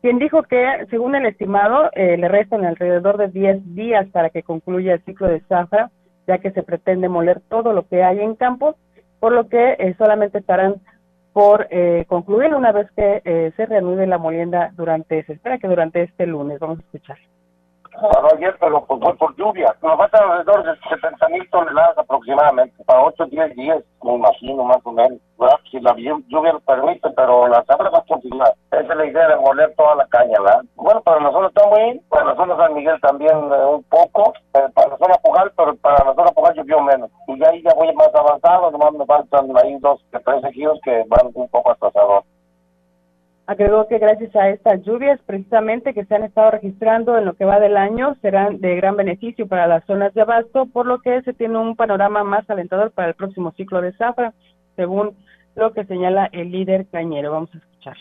[0.03, 4.43] quien dijo que, según el estimado, eh, le restan alrededor de 10 días para que
[4.43, 5.89] concluya el ciclo de zafra,
[6.27, 8.75] ya que se pretende moler todo lo que hay en campo,
[9.19, 10.75] por lo que eh, solamente estarán
[11.37, 15.67] por eh, concluir una vez que eh, se reanude la molienda durante, se espera que
[15.67, 17.19] durante este lunes, vamos a escuchar
[18.01, 19.75] para ayer, pero pues fue por lluvia.
[19.81, 24.63] Nos faltan alrededor de 70 mil toneladas aproximadamente, para 8 o 10 días, me imagino,
[24.63, 25.19] más o menos.
[25.37, 25.57] ¿verdad?
[25.69, 28.53] Si la lluvia lo permite, pero la sabra va a continuar.
[28.71, 30.61] Esa es la idea de moler toda la caña, ¿verdad?
[30.75, 34.67] Bueno, para la zona Tamuín, para la zona San Miguel también eh, un poco, eh,
[34.73, 37.11] para la zona Pugal, pero para la zona Pugal llovió menos.
[37.27, 41.31] Y ahí ya voy más avanzado, nomás me faltan ahí dos, tres ejidos que van
[41.33, 42.23] un poco atrasados.
[43.47, 47.45] Agregó que gracias a estas lluvias precisamente que se han estado registrando en lo que
[47.45, 51.21] va del año serán de gran beneficio para las zonas de abasto, por lo que
[51.21, 54.33] se tiene un panorama más alentador para el próximo ciclo de zafra,
[54.75, 55.15] según
[55.55, 57.31] lo que señala el líder cañero.
[57.31, 57.95] Vamos a escuchar.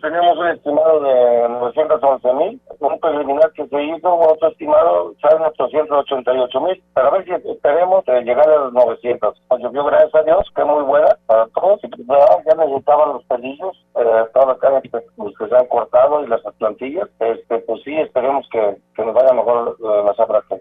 [0.00, 6.60] Teníamos un estimado de 911 mil, un preliminar que se hizo, otro estimado sale 888
[6.60, 9.40] mil, pero a ver si esperemos eh, llegar a los 900.
[9.48, 13.24] Pues llovió, gracias a Dios, que muy buena para todos, y pues, ya necesitaban los
[13.24, 17.96] pelillos, eh, todas las cañas que, se han cortado y las plantillas, este, pues sí,
[17.96, 20.60] esperemos que, que nos vaya mejor eh, la zafra que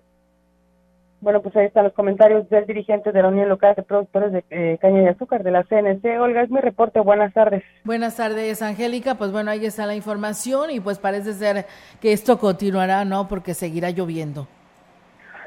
[1.22, 4.44] Bueno, pues ahí están los comentarios del dirigente de la Unión Local de Productores de
[4.50, 6.20] eh, Caña de Azúcar de la CNC.
[6.20, 7.00] Olga, es mi reporte.
[7.00, 7.64] Buenas tardes.
[7.84, 9.16] Buenas tardes, Angélica.
[9.16, 11.66] Pues bueno, ahí está la información y pues parece ser
[12.02, 13.28] que esto continuará, ¿no?
[13.28, 14.48] Porque seguirá lloviendo.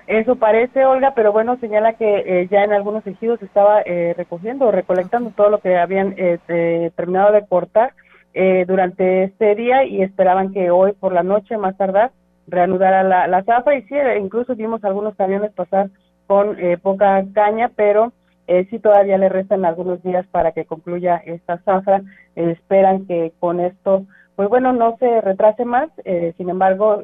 [0.07, 4.67] Eso parece, Olga, pero bueno, señala que eh, ya en algunos ejidos estaba eh, recogiendo
[4.67, 7.95] o recolectando todo lo que habían eh, terminado de cortar
[8.37, 12.11] eh, durante este día y esperaban que hoy por la noche, más tardar,
[12.47, 13.77] reanudara la, la zafra.
[13.77, 15.91] Y sí, eh, incluso vimos algunos camiones pasar
[16.27, 18.13] con eh, poca caña, pero
[18.47, 22.03] eh, sí todavía le restan algunos días para que concluya esta zafra.
[22.37, 24.05] Eh, esperan que con esto,
[24.37, 25.91] pues bueno, no se retrase más.
[26.05, 27.03] eh, sin embargo,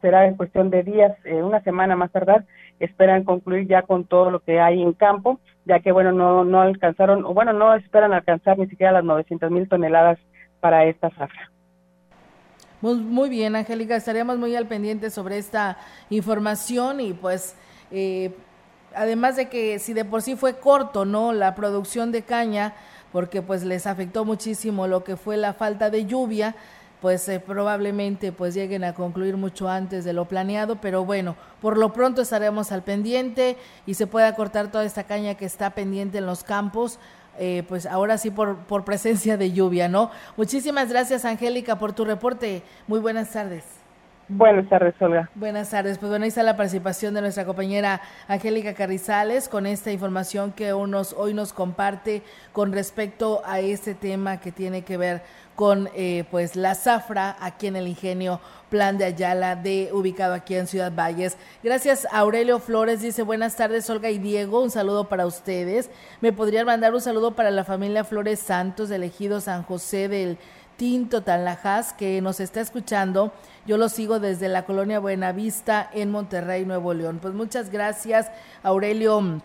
[0.00, 2.44] será en cuestión de días, una semana más tardar.
[2.80, 6.60] Esperan concluir ya con todo lo que hay en campo, ya que bueno, no, no
[6.62, 10.18] alcanzaron, o bueno, no esperan alcanzar ni siquiera las 900 mil toneladas
[10.60, 11.50] para esta zafra.
[12.82, 15.78] Muy, bien, Angélica, estaríamos muy al pendiente sobre esta
[16.10, 17.54] información y pues
[17.92, 18.34] eh,
[18.92, 21.32] además de que si de por sí fue corto, ¿no?
[21.32, 22.74] La producción de caña,
[23.12, 26.56] porque pues les afectó muchísimo lo que fue la falta de lluvia,
[27.00, 31.78] pues eh, probablemente pues lleguen a concluir mucho antes de lo planeado, pero bueno, por
[31.78, 33.56] lo pronto estaremos al pendiente
[33.86, 36.98] y se pueda cortar toda esta caña que está pendiente en los campos
[37.38, 40.10] eh, pues ahora sí por, por presencia de lluvia, ¿no?
[40.36, 42.62] Muchísimas gracias, Angélica, por tu reporte.
[42.86, 43.82] Muy buenas tardes.
[44.28, 45.28] Buenas tardes, Olga.
[45.34, 45.98] Buenas tardes.
[45.98, 50.72] Pues bueno, ahí está la participación de nuestra compañera Angélica Carrizales con esta información que
[50.72, 52.22] unos, hoy nos comparte
[52.52, 55.22] con respecto a este tema que tiene que ver
[55.54, 58.40] con eh, pues la zafra aquí en el ingenio
[58.70, 61.36] Plan de Ayala de ubicado aquí en Ciudad Valles.
[61.62, 65.90] Gracias Aurelio Flores dice buenas tardes Olga y Diego, un saludo para ustedes.
[66.22, 70.38] Me podrían mandar un saludo para la familia Flores Santos del ejido San José del
[70.78, 73.30] Tinto Tanlajas que nos está escuchando.
[73.66, 77.18] Yo lo sigo desde la colonia Buenavista en Monterrey, Nuevo León.
[77.20, 78.30] Pues muchas gracias
[78.62, 79.42] Aurelio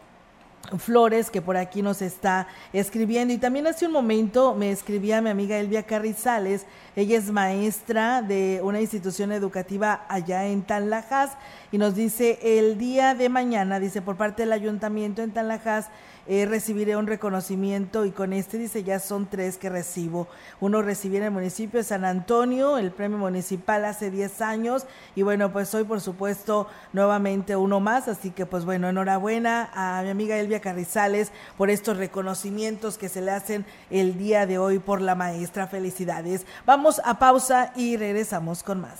[0.78, 3.34] Flores, que por aquí nos está escribiendo.
[3.34, 6.65] Y también hace un momento me escribía mi amiga Elvia Carrizales.
[6.95, 11.32] Ella es maestra de una institución educativa allá en Tanlajas
[11.72, 15.88] y nos dice el día de mañana, dice por parte del ayuntamiento en Tanlajas,
[16.28, 20.28] eh, recibiré un reconocimiento y con este dice ya son tres que recibo.
[20.59, 25.21] Uno recibí en el municipio de San Antonio, el premio municipal hace 10 años y
[25.21, 30.09] bueno, pues hoy por supuesto nuevamente uno más, así que pues bueno, enhorabuena a mi
[30.09, 35.01] amiga Elvia Carrizales por estos reconocimientos que se le hacen el día de hoy por
[35.01, 35.67] la maestra.
[35.67, 36.45] Felicidades.
[36.65, 38.99] Vamos a pausa y regresamos con más.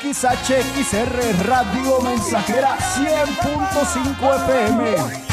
[0.00, 5.28] XHXR Radio Mensajera 100.5 FM.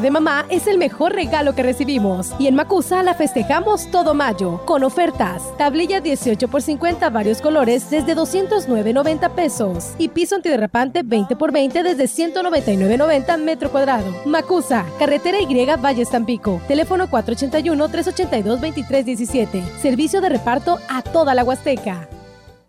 [0.01, 2.33] De mamá es el mejor regalo que recibimos.
[2.39, 5.43] Y en Macusa la festejamos todo mayo, con ofertas.
[5.57, 9.93] Tablilla 18 por 50 varios colores desde 209.90 pesos.
[9.97, 14.05] Y piso antiderrapante 20 por 20 desde 199.90 metro cuadrado.
[14.25, 16.61] Macusa, carretera Y Valle Tampico.
[16.67, 19.63] Teléfono 481-382-2317.
[19.81, 22.07] Servicio de reparto a toda la Huasteca.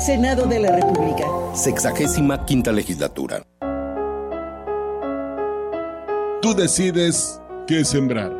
[0.00, 1.26] Senado de la República.
[1.52, 3.42] Sexagésima quinta legislatura.
[6.40, 8.32] Tú decides qué sembrar.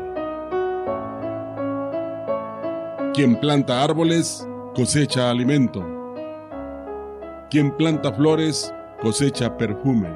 [3.13, 5.85] Quien planta árboles cosecha alimento.
[7.51, 10.09] Quien planta flores cosecha perfume.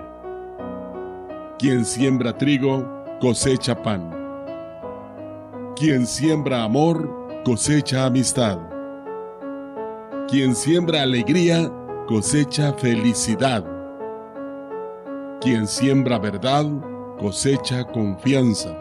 [1.59, 2.83] Quien siembra trigo
[3.21, 4.09] cosecha pan.
[5.75, 7.07] Quien siembra amor
[7.45, 8.74] cosecha amistad.
[10.27, 11.71] Quien siembra alegría
[12.07, 13.63] cosecha felicidad.
[15.39, 16.65] Quien siembra verdad
[17.19, 18.75] cosecha confianza.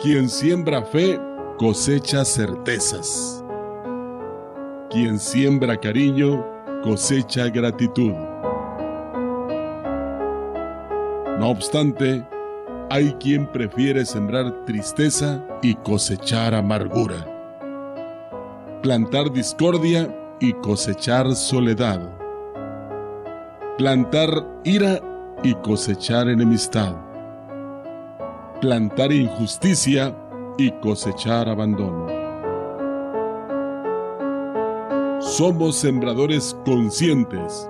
[0.00, 1.20] Quien siembra fe
[1.56, 3.44] cosecha certezas.
[4.90, 6.44] Quien siembra cariño
[6.82, 8.12] cosecha gratitud.
[11.38, 12.26] No obstante,
[12.90, 17.35] hay quien prefiere sembrar tristeza y cosechar amargura.
[18.86, 22.08] Plantar discordia y cosechar soledad.
[23.78, 25.00] Plantar ira
[25.42, 26.94] y cosechar enemistad.
[28.60, 30.16] Plantar injusticia
[30.56, 32.06] y cosechar abandono.
[35.20, 37.68] Somos sembradores conscientes.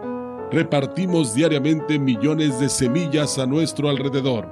[0.52, 4.46] Repartimos diariamente millones de semillas a nuestro alrededor.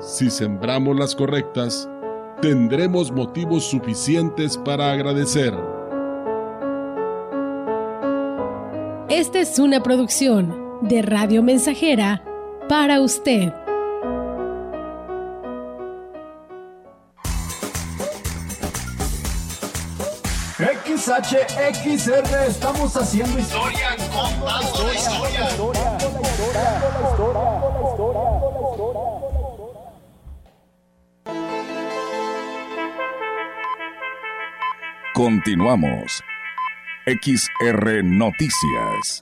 [0.00, 1.90] Si sembramos las correctas,
[2.40, 5.54] tendremos motivos suficientes para agradecer.
[9.08, 12.24] Esta es una producción de Radio Mensajera
[12.68, 13.52] para usted.
[20.56, 25.48] XHXR, estamos haciendo historia, contando la historia.
[35.14, 36.24] Continuamos.
[37.06, 39.20] XR Noticias.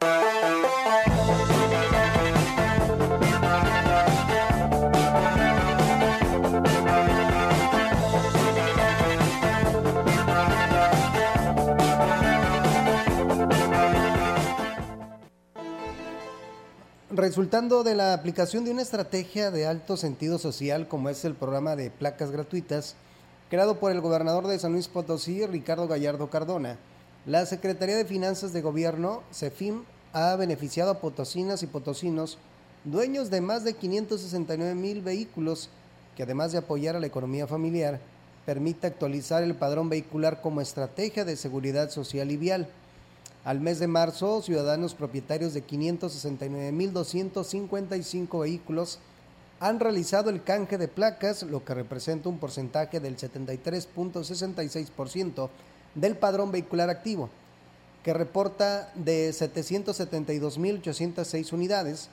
[17.11, 21.77] Resultando de la aplicación de una estrategia de alto sentido social como es el programa
[21.77, 22.97] de placas gratuitas,
[23.53, 26.79] creado por el gobernador de San Luis Potosí, Ricardo Gallardo Cardona,
[27.27, 29.83] la Secretaría de Finanzas de Gobierno, CEFIM,
[30.15, 32.39] ha beneficiado a potosinas y potosinos,
[32.85, 35.69] dueños de más de 569 mil vehículos,
[36.17, 38.01] que además de apoyar a la economía familiar,
[38.47, 42.69] permite actualizar el padrón vehicular como estrategia de seguridad social y vial.
[43.45, 48.99] Al mes de marzo, ciudadanos propietarios de 569.255 vehículos
[49.63, 55.49] han realizado el canje de placas, lo que representa un porcentaje del 73.66%
[55.95, 57.31] del padrón vehicular activo,
[58.03, 62.09] que reporta de 772.806 unidades,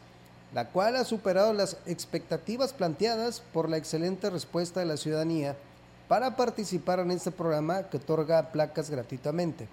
[0.53, 5.57] la cual ha superado las expectativas planteadas por la excelente respuesta de la ciudadanía
[6.07, 9.67] para participar en este programa que otorga placas gratuitamente.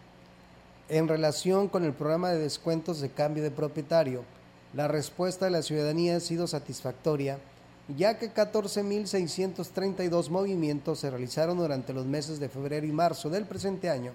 [0.89, 4.25] En relación con el programa de descuentos de cambio de propietario,
[4.73, 7.39] la respuesta de la ciudadanía ha sido satisfactoria,
[7.89, 13.91] ya que 14.632 movimientos se realizaron durante los meses de febrero y marzo del presente
[13.91, 14.13] año,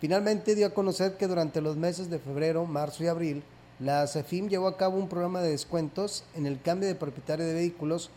[0.00, 3.42] Finalmente dio a conocer que durante los meses de febrero, marzo y abril,
[3.78, 7.54] la CEFIM llevó a cabo un programa de descuentos en el cambio de propietario de
[7.54, 8.10] vehículos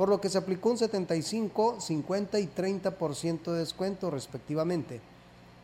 [0.00, 5.02] por lo que se aplicó un 75, 50 y 30% de descuento respectivamente,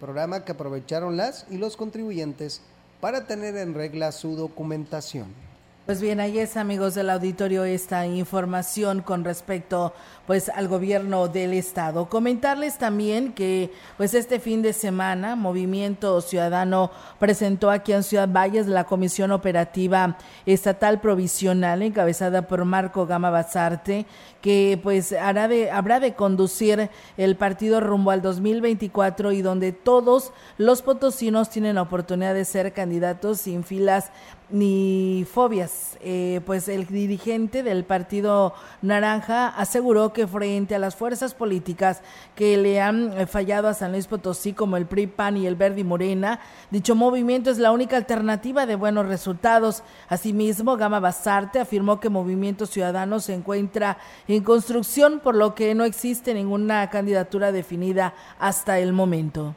[0.01, 2.61] programa que aprovecharon las y los contribuyentes
[3.01, 5.47] para tener en regla su documentación.
[5.87, 9.95] Pues bien, ahí es amigos del auditorio esta información con respecto
[10.27, 12.09] pues al gobierno del estado.
[12.09, 16.91] Comentarles también que pues este fin de semana Movimiento Ciudadano
[17.21, 24.07] presentó aquí en Ciudad Valles la Comisión Operativa Estatal Provisional encabezada por Marco Gama Basarte
[24.47, 30.33] que pues hará de, habrá de conducir el partido rumbo al 2024 y donde todos
[30.57, 34.13] los potosinos tienen la oportunidad de ser candidatos sin filas
[34.49, 35.99] ni fobias.
[36.01, 42.03] Eh, pues el dirigente del Partido Naranja aseguró que frente a las fuerzas políticas
[42.37, 45.57] que le han eh, fallado a San Luis Potosí, como el PRI, PAN y el
[45.57, 46.39] Verde y Morena,
[46.71, 49.83] dicho movimiento es la única alternativa de buenos resultados.
[50.09, 55.85] Asimismo, Gama Basarte afirmó que Movimiento Ciudadano se encuentra en construcción, por lo que no
[55.85, 59.55] existe ninguna candidatura definida hasta el momento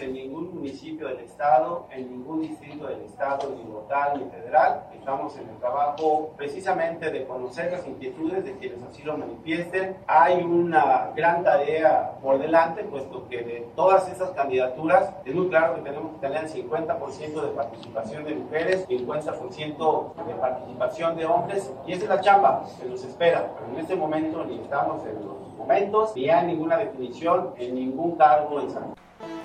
[0.00, 4.84] en ningún municipio del Estado, en ningún distrito del Estado, ni local ni federal.
[4.94, 9.96] Estamos en el trabajo precisamente de conocer las inquietudes de quienes así lo manifiesten.
[10.06, 15.74] Hay una gran tarea por delante, puesto que de todas esas candidaturas es muy claro
[15.74, 21.92] que tenemos que tener 50% de participación de mujeres, 50% de participación de hombres, y
[21.92, 23.52] esa es la chamba que nos espera.
[23.58, 28.16] Pero en este momento ni estamos en los momentos, ni hay ninguna definición en ningún
[28.16, 28.94] cargo en San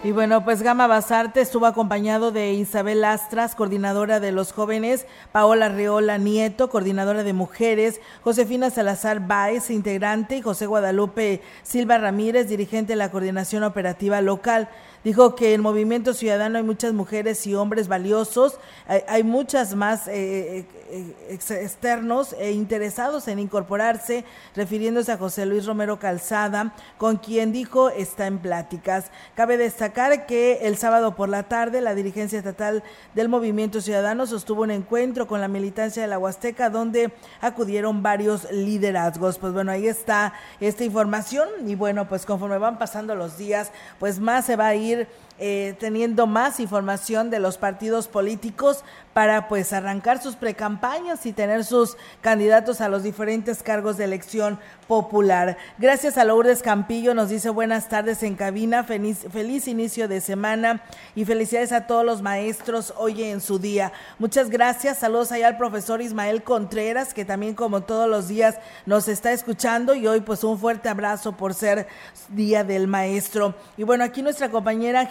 [0.05, 5.67] y bueno, pues Gama Basarte estuvo acompañado de Isabel Astras, coordinadora de los jóvenes, Paola
[5.67, 12.93] Reola Nieto, coordinadora de mujeres, Josefina Salazar Báez, integrante, y José Guadalupe Silva Ramírez, dirigente
[12.93, 14.69] de la coordinación operativa local.
[15.03, 18.59] Dijo que en Movimiento Ciudadano hay muchas mujeres y hombres valiosos,
[19.07, 24.25] hay, muchas más eh, eh, externos e interesados en incorporarse,
[24.55, 29.11] refiriéndose a José Luis Romero Calzada, con quien dijo está en pláticas.
[29.35, 29.94] Cabe destacar
[30.27, 32.83] que el sábado por la tarde la dirigencia estatal
[33.13, 38.51] del Movimiento Ciudadano sostuvo un encuentro con la militancia de la Huasteca donde acudieron varios
[38.51, 39.37] liderazgos.
[39.37, 44.19] Pues bueno, ahí está esta información y bueno, pues conforme van pasando los días, pues
[44.19, 45.07] más se va a ir
[45.37, 48.83] eh, teniendo más información de los partidos políticos
[49.15, 54.59] para pues arrancar sus precampañas y tener sus candidatos a los diferentes cargos de elección
[54.87, 55.57] popular.
[55.77, 60.83] Gracias a Lourdes Campillo, nos dice buenas tardes en cabina, feliz, feliz inicio de semana
[61.15, 63.93] y felicidades a todos los maestros hoy en su día.
[64.19, 69.07] Muchas gracias, saludos allá al profesor Ismael Contreras, que también como todos los días nos
[69.07, 71.87] está escuchando y hoy pues un fuerte abrazo por ser
[72.29, 73.55] Día del Maestro.
[73.77, 75.05] Y bueno, aquí nuestra compañera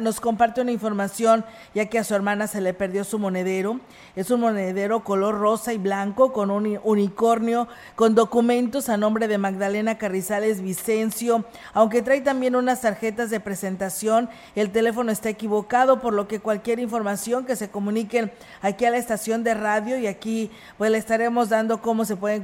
[0.00, 1.44] Nos comparte una información,
[1.74, 3.80] ya que a su hermana se le perdió su monedero.
[4.16, 9.38] Es un monedero color rosa y blanco con un unicornio, con documentos a nombre de
[9.38, 11.44] Magdalena Carrizales Vicencio,
[11.74, 14.28] aunque trae también unas tarjetas de presentación.
[14.56, 18.32] El teléfono está equivocado, por lo que cualquier información que se comuniquen
[18.62, 22.42] aquí a la estación de radio y aquí pues le estaremos dando cómo se pueden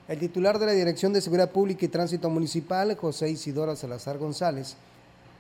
[0.09, 4.77] El titular de la Dirección de Seguridad Pública y Tránsito Municipal, José Isidoro Salazar González,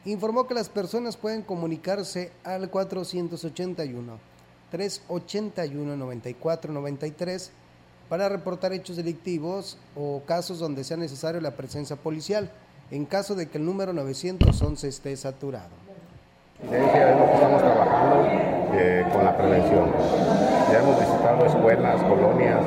[0.04, 4.18] informó que las personas pueden comunicarse al 481
[4.70, 7.50] 381 9493
[8.08, 12.50] para reportar hechos delictivos o casos donde sea necesario la presencia policial
[12.90, 15.70] en caso de que el número 911 esté saturado.
[16.64, 18.28] Es lo estamos trabajando
[18.72, 19.92] eh, con la prevención.
[20.72, 22.64] Ya hemos visitado escuelas, colonias,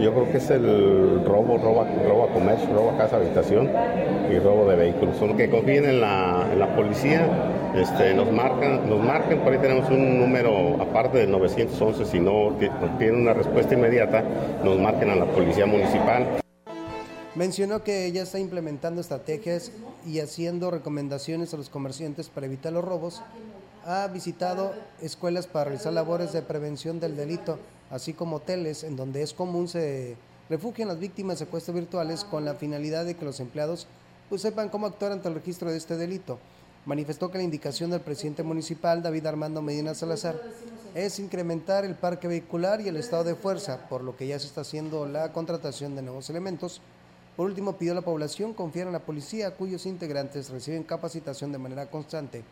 [0.00, 3.70] yo creo que es el robo, robo, robo a comercio, robo a casa, habitación
[4.30, 5.16] y robo de vehículos.
[5.16, 7.26] Son los que confíen en la, en la policía,
[7.74, 12.56] este, nos marcan, nos marcan, por ahí tenemos un número aparte del 911, si no
[12.98, 14.24] tienen una respuesta inmediata,
[14.64, 16.40] nos marquen a la policía municipal.
[17.34, 19.70] Mencionó que ya está implementando estrategias
[20.04, 23.22] y haciendo recomendaciones a los comerciantes para evitar los robos.
[23.86, 27.58] Ha visitado escuelas para realizar labores de prevención del delito,
[27.90, 30.16] así como hoteles en donde es común se
[30.48, 33.86] refugian las víctimas de secuestros virtuales con la finalidad de que los empleados
[34.28, 36.38] pues, sepan cómo actuar ante el registro de este delito.
[36.86, 40.40] Manifestó que la indicación del presidente municipal, David Armando Medina Salazar,
[40.94, 44.46] es incrementar el parque vehicular y el estado de fuerza, por lo que ya se
[44.46, 46.80] está haciendo la contratación de nuevos elementos
[47.40, 51.56] por último, pidió a la población confiar en la policía, cuyos integrantes reciben capacitación de
[51.56, 52.42] manera constante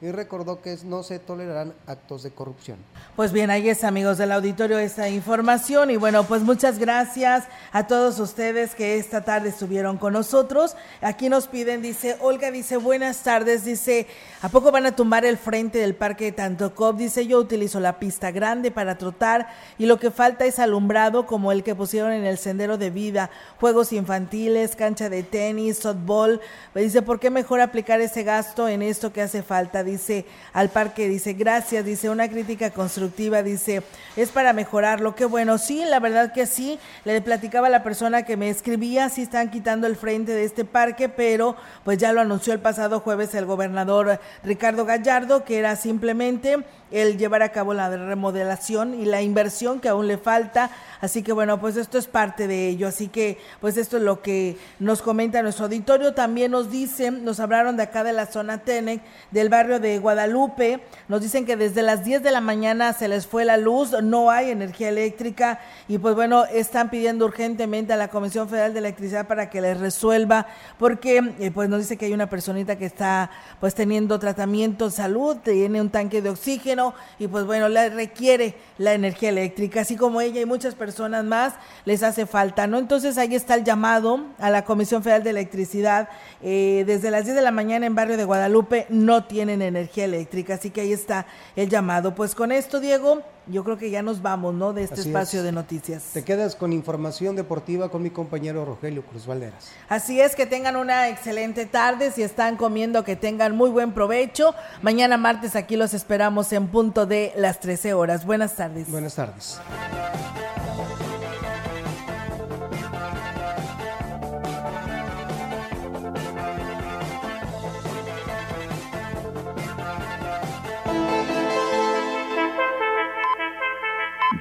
[0.00, 2.78] y recordó que no se tolerarán actos de corrupción.
[3.16, 7.86] Pues bien, ahí es amigos del auditorio esta información y bueno, pues muchas gracias a
[7.86, 10.76] todos ustedes que esta tarde estuvieron con nosotros.
[11.00, 14.08] Aquí nos piden, dice, Olga dice, buenas tardes, dice,
[14.42, 16.96] ¿a poco van a tumbar el frente del parque de Tantocop?
[16.96, 19.46] Dice, yo utilizo la pista grande para trotar
[19.78, 23.30] y lo que falta es alumbrado como el que pusieron en el sendero de vida,
[23.60, 26.40] juegos infantiles, cancha de tenis, softball.
[26.74, 29.83] Dice, ¿por qué mejor aplicar ese gasto en esto que hace falta?
[29.84, 33.82] Dice al parque, dice, gracias, dice, una crítica constructiva, dice,
[34.16, 38.24] es para mejorarlo, qué bueno, sí, la verdad que sí, le platicaba a la persona
[38.24, 42.20] que me escribía, sí están quitando el frente de este parque, pero pues ya lo
[42.20, 46.64] anunció el pasado jueves el gobernador Ricardo Gallardo, que era simplemente
[46.94, 50.70] el llevar a cabo la remodelación y la inversión que aún le falta.
[51.00, 52.86] Así que bueno, pues esto es parte de ello.
[52.86, 56.14] Así que pues esto es lo que nos comenta nuestro auditorio.
[56.14, 60.80] También nos dicen, nos hablaron de acá de la zona Tenec, del barrio de Guadalupe.
[61.08, 64.30] Nos dicen que desde las 10 de la mañana se les fue la luz, no
[64.30, 69.26] hay energía eléctrica y pues bueno, están pidiendo urgentemente a la Comisión Federal de Electricidad
[69.26, 70.46] para que les resuelva
[70.78, 75.36] porque eh, pues nos dice que hay una personita que está pues teniendo tratamiento salud,
[75.38, 80.20] tiene un tanque de oxígeno y pues bueno, le requiere la energía eléctrica, así como
[80.20, 81.54] ella y muchas personas más
[81.84, 82.78] les hace falta, ¿no?
[82.78, 86.08] Entonces ahí está el llamado a la Comisión Federal de Electricidad.
[86.42, 90.54] Eh, desde las 10 de la mañana en Barrio de Guadalupe no tienen energía eléctrica,
[90.54, 92.14] así que ahí está el llamado.
[92.14, 94.72] Pues con esto, Diego, yo creo que ya nos vamos, ¿no?
[94.72, 96.02] De este espacio de noticias.
[96.12, 99.70] Te quedas con información deportiva con mi compañero Rogelio Cruz Valderas.
[99.88, 102.10] Así es, que tengan una excelente tarde.
[102.10, 104.54] Si están comiendo, que tengan muy buen provecho.
[104.82, 108.24] Mañana martes aquí los esperamos en punto de las 13 horas.
[108.24, 108.90] Buenas tardes.
[108.90, 109.60] Buenas tardes.